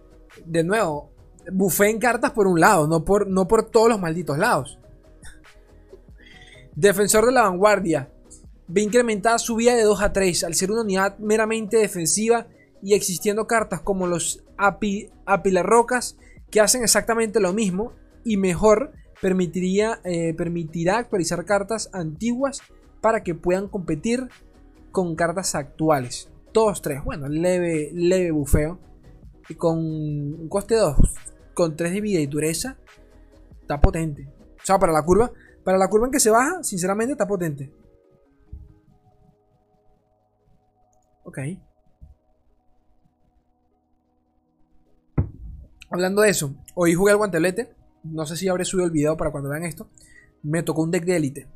De 0.45 0.65
nuevo, 0.65 1.12
bufé 1.51 1.91
en 1.91 1.99
cartas 1.99 2.33
por 2.33 2.47
un 2.47 2.61
lado, 2.61 2.87
no 2.87 3.05
por, 3.05 3.27
no 3.27 3.49
por 3.49 3.71
todos 3.71 3.89
los 3.89 4.01
malditos 4.01 4.39
lados. 4.39 4.79
Defensor 6.75 7.27
de 7.27 7.33
la 7.33 7.43
vanguardia. 7.43 8.11
Ve 8.69 8.83
incrementada 8.83 9.39
su 9.39 9.57
vida 9.57 9.75
de 9.75 9.83
2 9.83 10.03
a 10.03 10.13
3 10.13 10.45
al 10.45 10.55
ser 10.55 10.71
una 10.71 10.83
unidad 10.83 11.19
meramente 11.19 11.77
defensiva 11.77 12.47
y 12.83 12.95
existiendo 12.95 13.47
cartas 13.47 13.81
como 13.81 14.07
los 14.07 14.43
apilarrocas 15.27 16.17
que 16.51 16.61
hacen 16.61 16.83
exactamente 16.83 17.41
lo 17.41 17.53
mismo 17.53 17.93
y 18.25 18.37
mejor 18.37 18.93
permitiría, 19.21 20.01
eh, 20.05 20.35
permitirá 20.35 20.99
actualizar 20.99 21.45
cartas 21.45 21.91
antiguas 21.93 22.61
para 23.01 23.23
que 23.23 23.35
puedan 23.35 23.69
competir 23.69 24.29
con 24.91 25.15
cartas 25.17 25.55
actuales. 25.55 26.29
Todos 26.53 26.83
tres, 26.83 27.03
bueno, 27.05 27.29
leve, 27.29 27.91
leve 27.95 28.31
bufeo. 28.31 28.79
Y 29.49 29.55
con 29.55 29.79
un 29.79 30.49
coste 30.49 30.77
2, 30.77 30.97
con 31.55 31.77
3 31.77 31.93
de 31.93 32.01
vida 32.01 32.21
y 32.21 32.27
dureza, 32.27 32.77
está 33.61 33.81
potente. 33.81 34.29
O 34.63 34.65
sea, 34.65 34.79
para 34.79 34.93
la 34.93 35.03
curva, 35.03 35.33
para 35.65 35.79
la 35.79 35.89
curva 35.89 36.07
en 36.07 36.13
que 36.13 36.21
se 36.21 36.31
baja, 36.31 36.63
sinceramente 36.63 37.13
está 37.13 37.27
potente. 37.27 37.73
Ok. 41.25 41.39
Hablando 45.91 46.23
de 46.23 46.31
eso, 46.31 46.55
hoy 46.75 46.95
jugué 46.95 47.13
al 47.13 47.19
guantelete. 47.19 47.75
No 48.05 48.27
sé 48.27 48.37
si 48.37 48.49
habré 48.49 48.65
subido 48.65 48.87
el 48.87 48.93
video 48.93 49.17
para 49.17 49.31
cuando 49.31 49.51
vean 49.51 49.65
esto. 49.65 49.89
Me 50.43 50.63
tocó 50.63 50.83
un 50.83 50.91
deck 50.91 51.05
de 51.05 51.17
élite. 51.17 51.49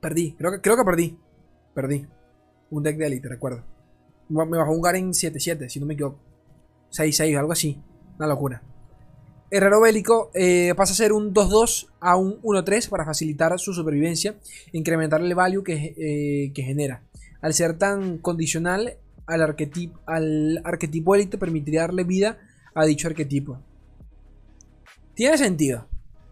Perdí, 0.00 0.34
creo 0.36 0.52
que, 0.52 0.60
creo 0.60 0.76
que 0.76 0.84
perdí. 0.84 1.18
Perdí. 1.74 2.06
Un 2.70 2.82
deck 2.82 2.96
de 2.96 3.06
élite, 3.06 3.28
recuerdo. 3.28 3.64
Me 4.28 4.58
bajó 4.58 4.72
un 4.72 4.80
Garen 4.80 5.10
7-7, 5.10 5.68
si 5.68 5.80
no 5.80 5.86
me 5.86 5.94
equivoco. 5.94 6.18
6-6, 6.90 7.38
algo 7.38 7.52
así. 7.52 7.82
Una 8.16 8.28
locura. 8.28 8.62
Herrero 9.56 9.80
Bélico 9.80 10.32
eh, 10.34 10.74
pasa 10.76 10.94
a 10.94 10.96
ser 10.96 11.12
un 11.12 11.32
2-2 11.32 11.86
a 12.00 12.16
un 12.16 12.42
1-3 12.42 12.88
para 12.88 13.04
facilitar 13.04 13.56
su 13.60 13.72
supervivencia 13.72 14.34
e 14.72 14.78
incrementar 14.78 15.20
el 15.20 15.32
value 15.32 15.62
que, 15.62 15.94
eh, 15.96 16.52
que 16.52 16.62
genera. 16.64 17.04
Al 17.40 17.54
ser 17.54 17.78
tan 17.78 18.18
condicional 18.18 18.96
al 19.26 19.42
arquetipo, 19.42 20.00
al 20.06 20.60
arquetipo 20.64 21.14
élite 21.14 21.38
permitiría 21.38 21.82
darle 21.82 22.02
vida 22.02 22.40
a 22.74 22.84
dicho 22.84 23.06
arquetipo. 23.06 23.60
Tiene 25.14 25.38
sentido. 25.38 25.86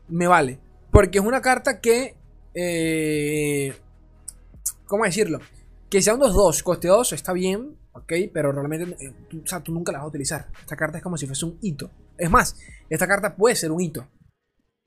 Me 0.09 0.27
vale. 0.27 0.59
Porque 0.91 1.19
es 1.21 1.25
una 1.25 1.41
carta 1.41 1.81
que... 1.81 2.17
Eh, 2.55 3.73
¿Cómo 4.87 5.05
decirlo? 5.05 5.39
Que 5.93 6.01
sea 6.01 6.15
un 6.15 6.21
2-2, 6.21 6.63
coste 6.63 6.89
2, 6.89 7.13
está 7.13 7.35
bien, 7.35 7.77
ok, 7.93 8.15
pero 8.33 8.51
realmente 8.51 8.97
eh, 9.05 9.13
tú, 9.29 9.43
o 9.45 9.47
sea, 9.47 9.61
tú 9.61 9.75
nunca 9.75 9.93
la 9.93 9.99
vas 9.99 10.07
a 10.07 10.09
utilizar. 10.09 10.49
Esta 10.59 10.75
carta 10.75 10.97
es 10.97 11.03
como 11.03 11.19
si 11.19 11.27
fuese 11.27 11.45
un 11.45 11.59
hito. 11.61 11.91
Es 12.17 12.31
más, 12.31 12.57
esta 12.89 13.07
carta 13.07 13.37
puede 13.37 13.55
ser 13.57 13.71
un 13.71 13.83
hito, 13.83 14.09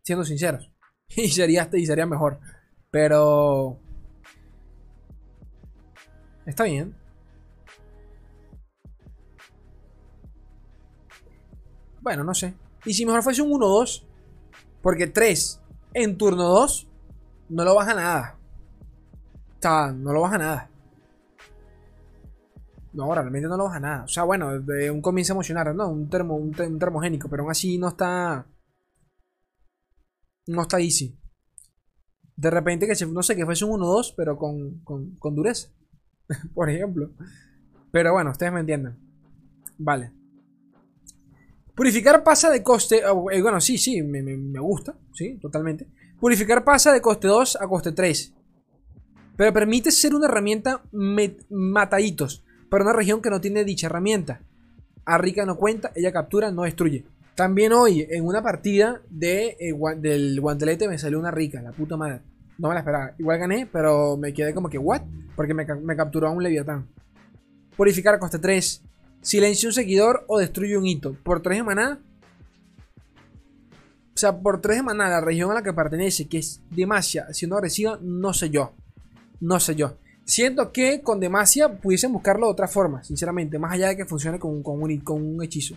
siendo 0.03 0.25
sinceros. 0.25 0.71
Y 1.15 1.27
sería, 1.29 1.69
y 1.71 1.85
sería 1.85 2.07
mejor. 2.07 2.39
Pero... 2.89 3.77
Está 6.47 6.63
bien. 6.63 6.95
Bueno, 12.01 12.23
no 12.23 12.33
sé. 12.33 12.55
Y 12.83 12.95
si 12.95 13.05
mejor 13.05 13.21
fuese 13.21 13.43
un 13.43 13.51
1-2. 13.51 14.03
Porque 14.81 15.05
3 15.05 15.61
en 15.93 16.17
turno 16.17 16.45
2 16.45 16.87
no 17.49 17.63
lo 17.63 17.75
baja 17.75 17.93
nada. 17.93 18.39
O 19.59 19.61
sea, 19.61 19.91
no 19.91 20.11
lo 20.11 20.21
baja 20.21 20.39
nada. 20.39 20.71
No, 22.95 23.13
realmente 23.13 23.47
no 23.47 23.57
lo 23.57 23.65
baja 23.65 23.79
nada. 23.79 24.03
O 24.05 24.07
sea, 24.07 24.23
bueno, 24.23 24.59
de 24.61 24.89
un 24.89 25.01
comienzo 25.01 25.33
emocional, 25.33 25.75
¿no? 25.75 25.89
Un, 25.89 26.09
termo, 26.09 26.35
un, 26.35 26.51
termogénico, 26.79 27.29
pero 27.29 27.43
aún 27.43 27.51
así 27.51 27.77
no 27.77 27.89
está. 27.89 28.47
No 30.47 30.61
está 30.61 30.79
easy. 30.79 31.17
De 32.37 32.49
repente 32.49 32.87
que 32.87 33.05
no 33.07 33.23
sé, 33.23 33.35
que 33.35 33.45
fuese 33.45 33.65
un 33.65 33.79
1-2, 33.81 34.13
pero 34.15 34.37
con, 34.37 34.79
con, 34.83 35.15
con 35.17 35.35
dureza. 35.35 35.69
Por 36.53 36.69
ejemplo. 36.69 37.11
Pero 37.91 38.13
bueno, 38.13 38.31
ustedes 38.31 38.53
me 38.53 38.61
entienden. 38.61 38.97
Vale. 39.77 40.11
Purificar 41.75 42.23
pasa 42.23 42.49
de 42.49 42.63
coste. 42.63 42.99
eh, 42.99 43.41
bueno, 43.41 43.59
sí, 43.59 43.77
sí, 43.77 44.01
me, 44.01 44.21
me- 44.21 44.37
me 44.37 44.59
gusta. 44.59 44.97
Sí, 45.13 45.37
totalmente. 45.41 45.87
Purificar 46.19 46.63
pasa 46.63 46.93
de 46.93 47.01
coste 47.01 47.27
2 47.27 47.57
a 47.59 47.67
coste 47.67 47.91
3. 47.91 48.33
Pero 49.35 49.51
permite 49.53 49.91
ser 49.91 50.15
una 50.15 50.27
herramienta 50.27 50.81
mataditos. 51.49 52.44
Para 52.75 52.83
una 52.83 52.93
región 52.93 53.21
que 53.21 53.29
no 53.29 53.39
tiene 53.39 53.63
dicha 53.63 53.87
herramienta. 53.87 54.41
Arrica 55.05 55.45
no 55.45 55.55
cuenta, 55.55 55.93
ella 55.95 56.11
captura, 56.11 56.51
no 56.51 56.63
destruye. 56.63 57.05
También 57.33 57.71
hoy, 57.71 58.05
en 58.09 58.25
una 58.25 58.43
partida 58.43 59.01
de, 59.09 59.55
eh, 59.57 59.73
del 59.99 60.41
guantelete, 60.41 60.89
me 60.89 60.97
salió 60.97 61.17
una 61.17 61.31
rica, 61.31 61.61
la 61.61 61.71
puta 61.71 61.95
madre. 61.95 62.19
No 62.57 62.67
me 62.67 62.73
la 62.73 62.81
esperaba. 62.81 63.13
Igual 63.17 63.39
gané, 63.39 63.65
pero 63.71 64.17
me 64.17 64.33
quedé 64.33 64.53
como 64.53 64.67
que, 64.67 64.77
¿what? 64.77 65.03
Porque 65.37 65.53
me, 65.53 65.63
me 65.63 65.95
capturó 65.95 66.27
a 66.27 66.31
un 66.31 66.43
leviatán. 66.43 66.85
Purificar 67.77 68.19
coste 68.19 68.39
3. 68.39 68.83
Silencia 69.21 69.69
un 69.69 69.73
seguidor 69.73 70.25
o 70.27 70.37
destruye 70.37 70.77
un 70.77 70.85
hito. 70.85 71.15
Por 71.23 71.41
3 71.41 71.59
de 71.59 71.63
maná. 71.63 72.01
O 74.13 74.17
sea, 74.17 74.37
por 74.37 74.59
3 74.59 74.79
de 74.79 74.83
maná, 74.83 75.09
la 75.09 75.21
región 75.21 75.49
a 75.49 75.53
la 75.53 75.63
que 75.63 75.71
pertenece, 75.71 76.27
que 76.27 76.39
es 76.39 76.61
Demacia, 76.71 77.27
siendo 77.31 77.55
agresiva, 77.55 77.97
no 78.01 78.33
sé 78.33 78.49
yo. 78.49 78.73
No 79.39 79.61
sé 79.61 79.75
yo. 79.75 79.95
Siento 80.25 80.71
que 80.71 81.01
con 81.01 81.19
Demacia 81.19 81.77
pudiesen 81.77 82.11
buscarlo 82.11 82.47
de 82.47 82.53
otra 82.53 82.67
forma, 82.67 83.03
sinceramente. 83.03 83.59
Más 83.59 83.73
allá 83.73 83.89
de 83.89 83.97
que 83.97 84.05
funcione 84.05 84.39
con, 84.39 84.63
un 84.65 85.43
hechizo. 85.43 85.75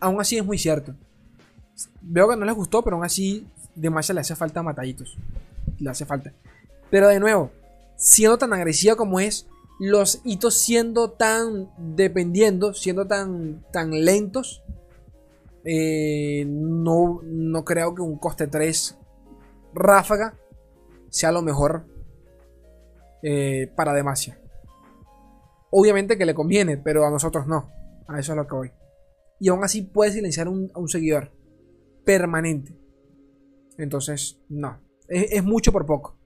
Aún 0.00 0.18
así 0.18 0.38
es 0.38 0.44
muy 0.44 0.56
cierto. 0.56 0.94
Veo 2.00 2.30
que 2.30 2.36
no 2.36 2.46
les 2.46 2.54
gustó, 2.54 2.82
pero 2.82 2.96
aún 2.96 3.04
así 3.04 3.46
Demacia 3.74 4.14
le 4.14 4.22
hace 4.22 4.34
falta 4.34 4.62
mataditos. 4.62 5.18
Le 5.78 5.90
hace 5.90 6.06
falta. 6.06 6.32
Pero 6.90 7.08
de 7.08 7.20
nuevo, 7.20 7.52
siendo 7.96 8.38
tan 8.38 8.54
agresiva 8.54 8.96
como 8.96 9.20
es, 9.20 9.46
los 9.78 10.22
hitos 10.24 10.58
siendo 10.58 11.10
tan 11.10 11.68
dependiendo, 11.76 12.72
siendo 12.72 13.06
tan, 13.06 13.62
tan 13.70 13.90
lentos, 13.90 14.62
eh, 15.64 16.46
no, 16.48 17.20
no 17.22 17.64
creo 17.64 17.94
que 17.94 18.00
un 18.00 18.16
coste 18.16 18.46
3 18.46 18.96
ráfaga 19.74 20.38
sea 21.08 21.32
lo 21.32 21.42
mejor 21.42 21.86
eh, 23.22 23.70
para 23.76 23.92
Demacia. 23.92 24.38
Obviamente 25.70 26.18
que 26.18 26.26
le 26.26 26.34
conviene, 26.34 26.76
pero 26.76 27.06
a 27.06 27.10
nosotros 27.10 27.46
no. 27.46 27.70
A 28.08 28.18
eso 28.18 28.32
es 28.32 28.36
lo 28.36 28.46
que 28.46 28.54
voy. 28.54 28.72
Y 29.40 29.48
aún 29.48 29.64
así 29.64 29.82
puede 29.82 30.12
silenciar 30.12 30.48
un- 30.48 30.70
a 30.74 30.78
un 30.78 30.88
seguidor 30.88 31.30
permanente. 32.04 32.76
Entonces, 33.78 34.40
no. 34.48 34.78
Es, 35.08 35.42
mucho 35.42 35.72
por 35.72 35.86
poco. 35.86 36.16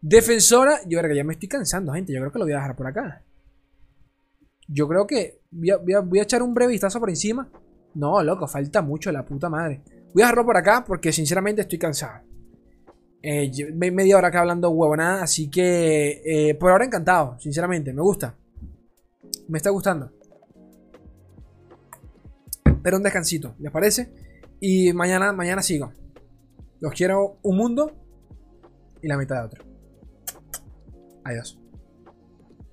Defensora, 0.00 0.80
yo 0.86 0.98
creo 0.98 1.10
que 1.10 1.16
ya 1.16 1.24
me 1.24 1.32
estoy 1.34 1.48
cansando, 1.48 1.92
gente. 1.92 2.12
Yo 2.12 2.20
creo 2.20 2.32
que 2.32 2.38
lo 2.38 2.44
voy 2.44 2.52
a 2.52 2.56
dejar 2.56 2.76
por 2.76 2.86
acá. 2.86 3.24
Yo 4.68 4.88
creo 4.88 5.06
que 5.06 5.40
voy 5.50 6.18
a 6.18 6.22
echar 6.22 6.42
un 6.42 6.54
breve 6.54 6.72
vistazo 6.72 7.00
por 7.00 7.10
encima. 7.10 7.48
No, 7.94 8.22
loco, 8.22 8.46
falta 8.46 8.82
mucho, 8.82 9.10
la 9.10 9.24
puta 9.24 9.48
madre. 9.48 9.82
Voy 10.16 10.22
a 10.22 10.28
dejarlo 10.28 10.46
por 10.46 10.56
acá 10.56 10.82
porque 10.82 11.12
sinceramente 11.12 11.60
estoy 11.60 11.78
cansado. 11.78 12.22
Eh, 13.22 13.52
media 13.74 14.16
hora 14.16 14.28
acá 14.28 14.40
hablando 14.40 14.70
huevonada, 14.70 15.22
así 15.22 15.50
que 15.50 16.22
eh, 16.24 16.54
por 16.54 16.70
ahora 16.70 16.86
encantado, 16.86 17.38
sinceramente, 17.38 17.92
me 17.92 18.00
gusta. 18.00 18.34
Me 19.46 19.58
está 19.58 19.68
gustando. 19.68 20.10
Pero 22.82 22.96
un 22.96 23.02
descansito, 23.02 23.56
¿les 23.58 23.70
parece? 23.70 24.08
Y 24.58 24.90
mañana, 24.94 25.34
mañana 25.34 25.60
sigo. 25.60 25.92
Los 26.80 26.94
quiero 26.94 27.36
un 27.42 27.58
mundo 27.58 27.92
y 29.02 29.08
la 29.08 29.18
mitad 29.18 29.36
de 29.36 29.44
otro. 29.44 29.64
Adiós. 31.24 31.58